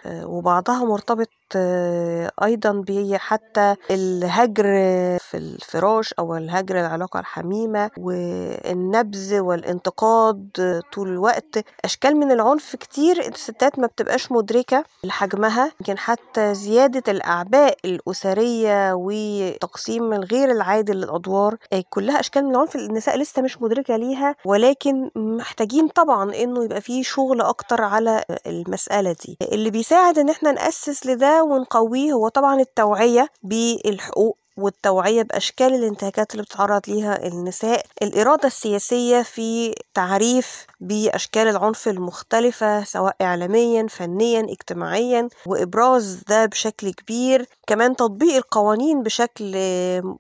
وبعضها 0.07 0.85
مرتبط 0.85 1.29
أيضا 2.43 2.85
حتى 3.19 3.75
الهجر 3.91 4.65
في 5.19 5.37
الفراش 5.37 6.13
أو 6.19 6.37
الهجر 6.37 6.81
العلاقة 6.81 7.21
الحميمة 7.21 7.91
والنبذ 7.99 9.39
والانتقاد 9.41 10.83
طول 10.93 11.09
الوقت. 11.09 11.65
أشكال 11.85 12.17
من 12.17 12.33
العنف 12.33 12.77
كتير 12.77 13.29
الستات 13.29 13.79
ما 13.79 13.87
بتبقاش 13.87 14.33
مدركة 14.33 14.85
لحجمها. 15.05 15.73
يمكن 15.81 15.99
حتى 15.99 16.55
زيادة 16.55 17.13
الأعباء 17.13 17.77
الأسرية 17.85 18.93
وتقسيم 18.95 20.13
الغير 20.13 20.51
العادل 20.51 20.97
للأدوار 20.97 21.57
كلها 21.91 22.21
أشكال 22.21 22.45
من 22.45 22.51
العنف 22.55 22.77
النساء 22.77 23.19
لسه 23.19 23.43
مش 23.43 23.63
مدركة 23.63 23.97
ليها. 23.97 24.37
ولكن 24.45 25.11
محتاجين 25.17 25.89
طبعا 25.89 26.35
إنه 26.35 26.65
يبقى 26.65 26.81
فيه 26.81 27.03
شغل 27.03 27.41
أكتر 27.41 27.83
على 27.83 28.25
المسألة 28.47 29.17
دي. 29.25 29.37
اللي 29.53 29.71
بيساعد 29.71 30.19
إن 30.19 30.29
إحنا 30.29 30.53
نأسس 30.53 31.07
لده 31.07 31.42
ونقويه 31.43 32.13
هو 32.13 32.29
طبعا 32.29 32.61
التوعية 32.61 33.29
بالحقوق 33.43 34.39
والتوعية 34.57 35.23
بأشكال 35.23 35.75
الانتهاكات 35.75 36.33
اللي 36.33 36.43
بتتعرض 36.43 36.81
ليها 36.89 37.27
النساء. 37.27 37.87
الإرادة 38.03 38.47
السياسية 38.47 39.23
في 39.23 39.75
تعريف 39.95 40.67
بأشكال 40.81 41.49
العنف 41.49 41.89
المختلفة 41.89 42.85
سواء 42.85 43.17
إعلاميا 43.23 43.87
فنيا 43.91 44.41
اجتماعيا 44.41 45.29
وإبراز 45.47 46.23
ده 46.29 46.47
بشكل 46.47 46.93
كبير. 46.93 47.47
كمان 47.67 47.97
تطبيق 47.97 48.35
القوانين 48.37 49.03
بشكل 49.03 49.57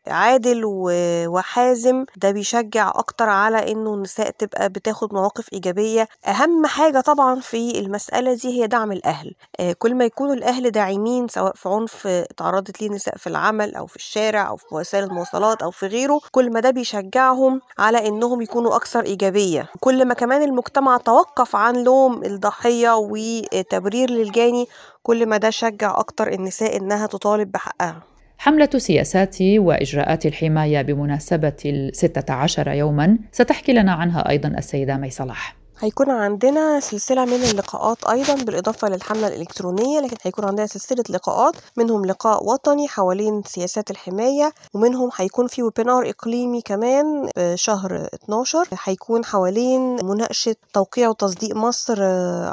عادل 0.07 0.63
وحازم. 0.65 2.05
ده 2.17 2.31
بيشجع 2.31 2.89
أكتر 2.95 3.29
على 3.29 3.73
إنه 3.73 3.95
النساء 3.95 4.31
تبقى 4.31 4.69
بتاخد 4.69 5.15
مواقف 5.15 5.53
إيجابية. 5.53 6.09
أهم 6.27 6.67
حاجة 6.67 7.01
طبعا 7.01 7.41
في 7.41 7.79
المسألة 7.79 8.35
دي 8.35 8.63
هي 8.63 8.67
دعم 8.67 8.93
الأهل. 8.93 9.35
كل 9.79 9.95
ما 9.95 10.05
يكونوا 10.05 10.35
الأهل 10.35 10.71
داعمين 10.71 11.29
سواء 11.29 11.53
في 11.55 11.69
عنف 11.69 12.07
تعرضت 12.37 12.81
ليه 12.81 12.89
النساء 12.89 13.17
في 13.17 13.27
العمل 13.27 13.75
أو 13.75 13.87
في 13.87 13.97
الشارع 13.97 14.22
الشارع 14.23 14.49
أو 14.49 14.57
في 14.57 14.75
وسائل 14.75 15.05
المواصلات 15.05 15.63
أو 15.63 15.71
في 15.71 15.87
غيره 15.87 16.21
كل 16.31 16.53
ما 16.53 16.61
ده 16.61 16.71
بيشجعهم 16.71 17.61
على 17.79 18.09
إنهم 18.09 18.43
يكونوا 18.43 18.77
أكثر 18.77 19.05
إيجابية. 19.05 19.69
كل 19.81 20.05
ما 20.05 20.15
كمان 20.15 20.43
المجتمع 20.43 20.97
توقف 20.97 21.57
عن 21.57 21.85
لوم 21.85 22.25
الضحية 22.25 22.97
وتبرير 22.97 24.11
للجاني 24.11 24.67
كل 25.03 25.27
ما 25.27 25.37
ده 25.37 25.51
شجع 25.51 25.99
أكتر 25.99 26.33
النساء 26.33 26.77
إنها 26.77 27.07
تطالب 27.07 27.53
بحقها. 27.53 28.03
حملة 28.39 28.71
سياسات 28.77 29.37
وإجراءات 29.41 30.27
الحماية 30.27 30.83
بمناسبة 30.83 31.57
الستة 31.65 32.35
عشر 32.35 32.69
يوما 32.69 33.19
ستحكي 33.33 33.73
لنا 33.73 33.93
عنها 33.93 34.29
أيضا 34.29 34.49
السيدة 34.49 34.97
مي 34.97 35.11
صلاح. 35.11 35.62
هيكون 35.83 36.11
عندنا 36.11 36.81
سلسلة 36.81 37.25
من 37.25 37.35
اللقاءات 37.45 38.05
أيضا 38.05 38.35
بالإضافة 38.35 38.89
للحملة 38.89 39.29
الإلكترونية 39.29 40.01
لكن 40.01 40.17
هيكون 40.23 40.45
عندنا 40.45 40.67
سلسلة 40.67 41.05
لقاءات 41.11 41.55
منهم 41.77 42.05
لقاء 42.05 42.45
وطني 42.45 42.89
حوالين 42.89 43.43
سياسات 43.47 43.91
الحماية 43.91 44.53
ومنهم 44.75 45.11
هيكون 45.17 45.47
في 45.47 45.63
ويبينار 45.63 46.11
إقليمي 46.11 46.61
كمان 46.63 47.29
بشهر 47.37 48.09
12 48.15 48.69
هيكون 48.85 49.25
حوالين 49.25 50.07
مناقشة 50.07 50.57
توقيع 50.73 51.09
وتصديق 51.09 51.57
مصر 51.57 52.03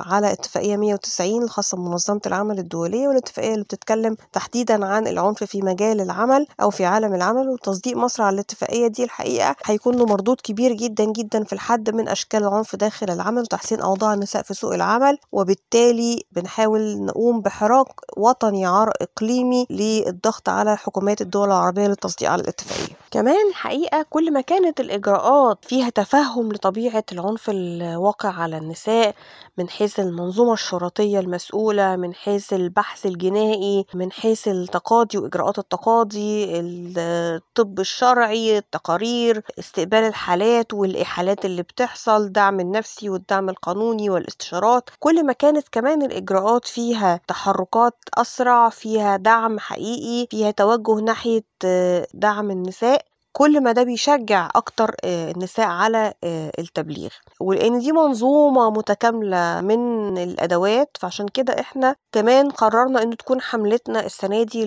على 0.05 0.31
اتفاقية 0.31 0.77
190 0.77 1.43
الخاصة 1.43 1.77
بمنظمة 1.77 2.21
العمل 2.25 2.59
الدولية 2.59 3.07
والاتفاقية 3.07 3.53
اللي 3.53 3.63
بتتكلم 3.63 4.17
تحديدا 4.33 4.85
عن 4.85 5.07
العنف 5.07 5.43
في 5.43 5.61
مجال 5.61 6.01
العمل 6.01 6.47
أو 6.61 6.69
في 6.69 6.85
عالم 6.85 7.13
العمل 7.15 7.49
وتصديق 7.49 7.97
مصر 7.97 8.23
على 8.23 8.33
الاتفاقية 8.33 8.87
دي 8.87 9.03
الحقيقة 9.03 9.55
هيكون 9.65 9.95
له 9.95 10.05
مردود 10.05 10.41
كبير 10.43 10.73
جدا 10.73 11.03
جدا 11.05 11.43
في 11.43 11.53
الحد 11.53 11.89
من 11.89 12.07
أشكال 12.09 12.43
العنف 12.43 12.75
داخل 12.75 13.18
العمل 13.21 13.41
وتحسين 13.41 13.81
أوضاع 13.81 14.13
النساء 14.13 14.41
في 14.43 14.53
سوق 14.53 14.73
العمل 14.73 15.17
وبالتالي 15.31 16.23
بنحاول 16.31 17.05
نقوم 17.05 17.41
بحراك 17.41 17.87
وطني 18.17 18.67
إقليمي 18.67 19.65
للضغط 19.69 20.49
على 20.49 20.77
حكومات 20.77 21.21
الدول 21.21 21.47
العربية 21.47 21.87
للتصديق 21.87 22.29
على 22.31 22.41
الاتفاقية. 22.41 22.95
كمان 23.11 23.49
الحقيقة 23.49 24.05
كل 24.09 24.33
ما 24.33 24.41
كانت 24.41 24.79
الإجراءات 24.79 25.57
فيها 25.65 25.89
تفهم 25.89 26.51
لطبيعة 26.53 27.03
العنف 27.11 27.49
الواقع 27.49 28.29
على 28.29 28.57
النساء 28.57 29.15
من 29.57 29.69
حيث 29.69 29.99
المنظومة 29.99 30.53
الشرطية 30.53 31.19
المسؤولة 31.19 31.95
من 31.95 32.13
حيث 32.13 32.53
البحث 32.53 33.05
الجنائي 33.05 33.85
من 33.93 34.11
حيث 34.11 34.47
التقاضي 34.47 35.17
وإجراءات 35.17 35.59
التقاضي 35.59 36.45
الطب 36.97 37.79
الشرعي 37.79 38.57
التقارير 38.57 39.41
استقبال 39.59 39.99
الحالات 40.03 40.73
والإحالات 40.73 41.45
اللي 41.45 41.61
بتحصل 41.61 42.31
دعم 42.31 42.59
النفسي 42.59 43.08
والدعم 43.09 43.49
القانوني 43.49 44.09
والاستشارات. 44.09 44.89
كل 44.99 45.25
ما 45.25 45.33
كانت 45.33 45.67
كمان 45.71 46.01
الإجراءات 46.01 46.65
فيها 46.67 47.19
تحركات 47.27 47.95
أسرع 48.17 48.69
فيها 48.69 49.17
دعم 49.17 49.59
حقيقي 49.59 50.27
فيها 50.31 50.51
توجه 50.51 50.95
ناحية 51.01 51.43
دعم 52.13 52.51
النساء 52.51 53.05
كل 53.39 53.61
ما 53.63 53.71
ده 53.71 53.83
بيشجع 53.83 54.49
أكتر 54.55 54.95
النساء 55.05 55.65
على 55.67 56.13
التبليغ. 56.59 57.09
ولأن 57.39 57.79
دي 57.79 57.91
منظومة 57.91 58.69
متكاملة 58.69 59.61
من 59.61 60.17
الأدوات 60.17 60.97
فعشان 60.99 61.27
كده 61.27 61.59
إحنا 61.59 61.95
كمان 62.11 62.49
قررنا 62.49 63.01
إن 63.03 63.17
تكون 63.17 63.41
حملتنا 63.41 64.05
السنة 64.05 64.43
دي 64.43 64.65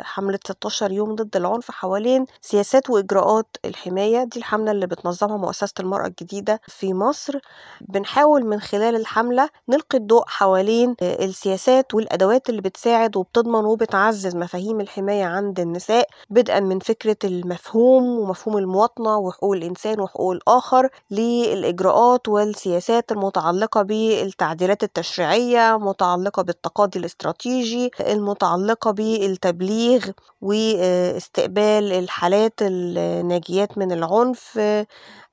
لحملة 0.00 0.38
16 0.46 0.92
يوم 0.92 1.14
ضد 1.14 1.36
العنف 1.36 1.70
حوالين 1.70 2.26
سياسات 2.40 2.90
وإجراءات 2.90 3.46
الحماية. 3.64 4.24
دي 4.24 4.38
الحملة 4.38 4.70
اللي 4.70 4.86
بتنظمها 4.86 5.36
مؤسسة 5.36 5.74
المرأة 5.80 6.06
الجديدة 6.06 6.60
في 6.68 6.94
مصر. 6.94 7.38
بنحاول 7.80 8.46
من 8.46 8.60
خلال 8.60 8.96
الحملة 8.96 9.48
نلقي 9.68 9.98
الضوء 9.98 10.24
حوالين 10.26 10.94
السياسات 11.02 11.94
والأدوات 11.94 12.48
اللي 12.48 12.60
بتساعد 12.60 13.16
وبتضمن 13.16 13.64
وبتعزز 13.64 14.36
مفاهيم 14.36 14.80
الحماية 14.80 15.24
عند 15.24 15.60
النساء 15.60 16.08
بدءا 16.30 16.60
من 16.60 16.78
فكرة 16.78 17.16
المفهوم 17.24 17.83
المفهوم 17.84 18.18
ومفهوم 18.18 18.58
المواطنة 18.58 19.16
وحقوق 19.18 19.52
الإنسان 19.52 20.00
وحقوق 20.00 20.32
الآخر 20.32 20.88
للإجراءات 21.10 22.28
والسياسات 22.28 23.12
المتعلقة 23.12 23.82
بالتعديلات 23.82 24.82
التشريعية 24.82 25.78
متعلقة 25.78 26.42
بالتقاضي 26.42 26.98
الاستراتيجي 26.98 27.90
المتعلقة 28.00 28.90
بالتبليغ 28.90 30.10
واستقبال 30.40 31.92
الحالات 31.92 32.54
الناجيات 32.62 33.78
من 33.78 33.92
العنف 33.92 34.58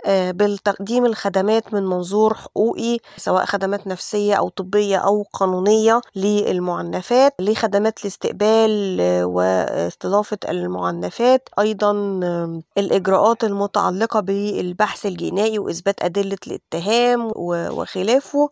بالتقديم 0.08 1.06
الخدمات 1.06 1.74
من 1.74 1.84
منظور 1.86 2.34
حقوقي 2.34 2.98
سواء 3.18 3.46
خدمات 3.46 3.88
نفسية 3.88 4.34
أو 4.36 4.50
طبية 4.50 4.98
أو 4.98 5.26
قانونية 5.34 6.02
للمعنفات 6.16 7.34
لخدمات 7.40 8.00
الاستقبال 8.02 8.98
واستضافة 9.24 10.38
المعنفات 10.50 11.50
أيضا 11.60 11.92
الإجراءات 12.78 13.44
المتعلقة 13.44 14.20
بالبحث 14.20 15.06
الجنائي 15.06 15.60
وإثبات 15.60 16.04
أدلة 16.04 16.38
الاتهام 16.48 17.32
وخلافه. 17.36 18.50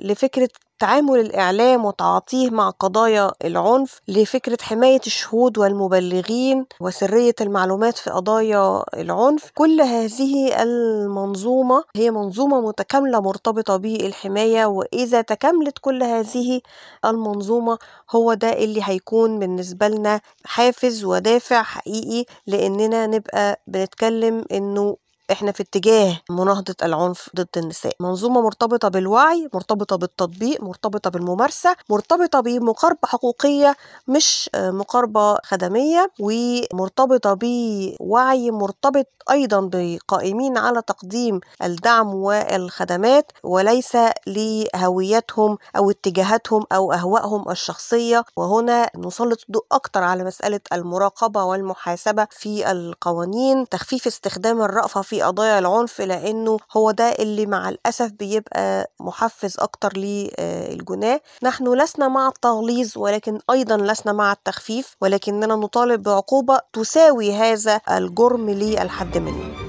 لفكرة 0.00 0.48
تعامل 0.78 1.20
الإعلام 1.20 1.84
وتعاطيه 1.84 2.50
مع 2.50 2.70
قضايا 2.70 3.32
العنف 3.44 4.00
لفكرة 4.08 4.58
حماية 4.62 5.00
الشهود 5.06 5.58
والمبلغين 5.58 6.66
وسرية 6.80 7.34
المعلومات 7.40 7.98
في 7.98 8.10
قضايا 8.10 8.82
العنف. 8.94 9.50
كل 9.54 9.80
هذه 9.80 10.62
المنظومة 10.62 11.84
هي 11.96 12.10
منظومة 12.10 12.60
متكاملة 12.60 13.20
مرتبطة 13.20 13.76
بالحماية 13.76 14.66
وإذا 14.66 15.20
تكاملت 15.20 15.78
كل 15.80 16.02
هذه 16.02 16.60
المنظومة 17.04 17.78
هو 18.10 18.34
ده 18.34 18.52
اللي 18.52 18.80
هيكون 18.84 19.38
بالنسبة 19.38 19.88
لنا 19.88 20.20
حافز 20.44 21.04
ودافع 21.04 21.62
حقيقي 21.62 22.24
لأننا 22.46 23.06
نبقى 23.06 23.62
بنتكلم 23.66 24.44
إنه 24.52 24.96
إحنا 25.32 25.52
في 25.52 25.62
اتجاه 25.62 26.20
مناهضة 26.30 26.74
العنف 26.82 27.30
ضد 27.36 27.48
النساء. 27.56 27.92
منظومة 28.00 28.40
مرتبطة 28.40 28.88
بالوعي 28.88 29.48
مرتبطة 29.54 29.96
بالتطبيق 29.96 30.62
مرتبطة 30.62 31.10
بالممارسة 31.10 31.76
مرتبطة 31.90 32.40
بمقاربة 32.40 32.98
حقوقية 33.04 33.76
مش 34.08 34.50
مقاربة 34.56 35.36
خدمية 35.44 36.10
ومرتبطة 36.20 37.34
بوعي 37.40 38.50
مرتبط 38.50 39.06
أيضا 39.30 39.70
بقائمين 39.72 40.58
على 40.58 40.82
تقديم 40.82 41.40
الدعم 41.62 42.14
والخدمات 42.14 43.32
وليس 43.42 43.96
لهويتهم 44.26 45.58
أو 45.76 45.90
اتجاهاتهم 45.90 46.64
أو 46.72 46.92
أهوائهم 46.92 47.50
الشخصية. 47.50 48.24
وهنا 48.36 48.90
نسلط 48.96 49.38
الضوء 49.48 49.64
أكتر 49.72 50.02
على 50.02 50.24
مسألة 50.24 50.60
المراقبة 50.72 51.44
والمحاسبة 51.44 52.26
في 52.30 52.70
القوانين 52.70 53.68
تخفيف 53.68 54.06
استخدام 54.06 54.62
الرأفة 54.62 55.02
في 55.14 55.22
قضايا 55.22 55.58
العنف 55.58 56.00
لأنه 56.00 56.56
هو 56.76 56.90
ده 56.90 57.04
اللي 57.12 57.46
مع 57.46 57.68
الأسف 57.68 58.10
بيبقى 58.10 58.90
محفز 59.00 59.56
أكتر 59.58 59.92
للجناه 59.96 61.20
نحن 61.42 61.74
لسنا 61.82 62.08
مع 62.08 62.28
التغليظ 62.28 62.92
ولكن 62.96 63.38
أيضا 63.50 63.76
لسنا 63.76 64.12
مع 64.12 64.32
التخفيف 64.32 64.96
ولكننا 65.00 65.54
نطالب 65.56 66.02
بعقوبة 66.02 66.60
تساوي 66.72 67.34
هذا 67.34 67.80
الجرم 67.90 68.50
للحد 68.50 69.18
منه. 69.18 69.63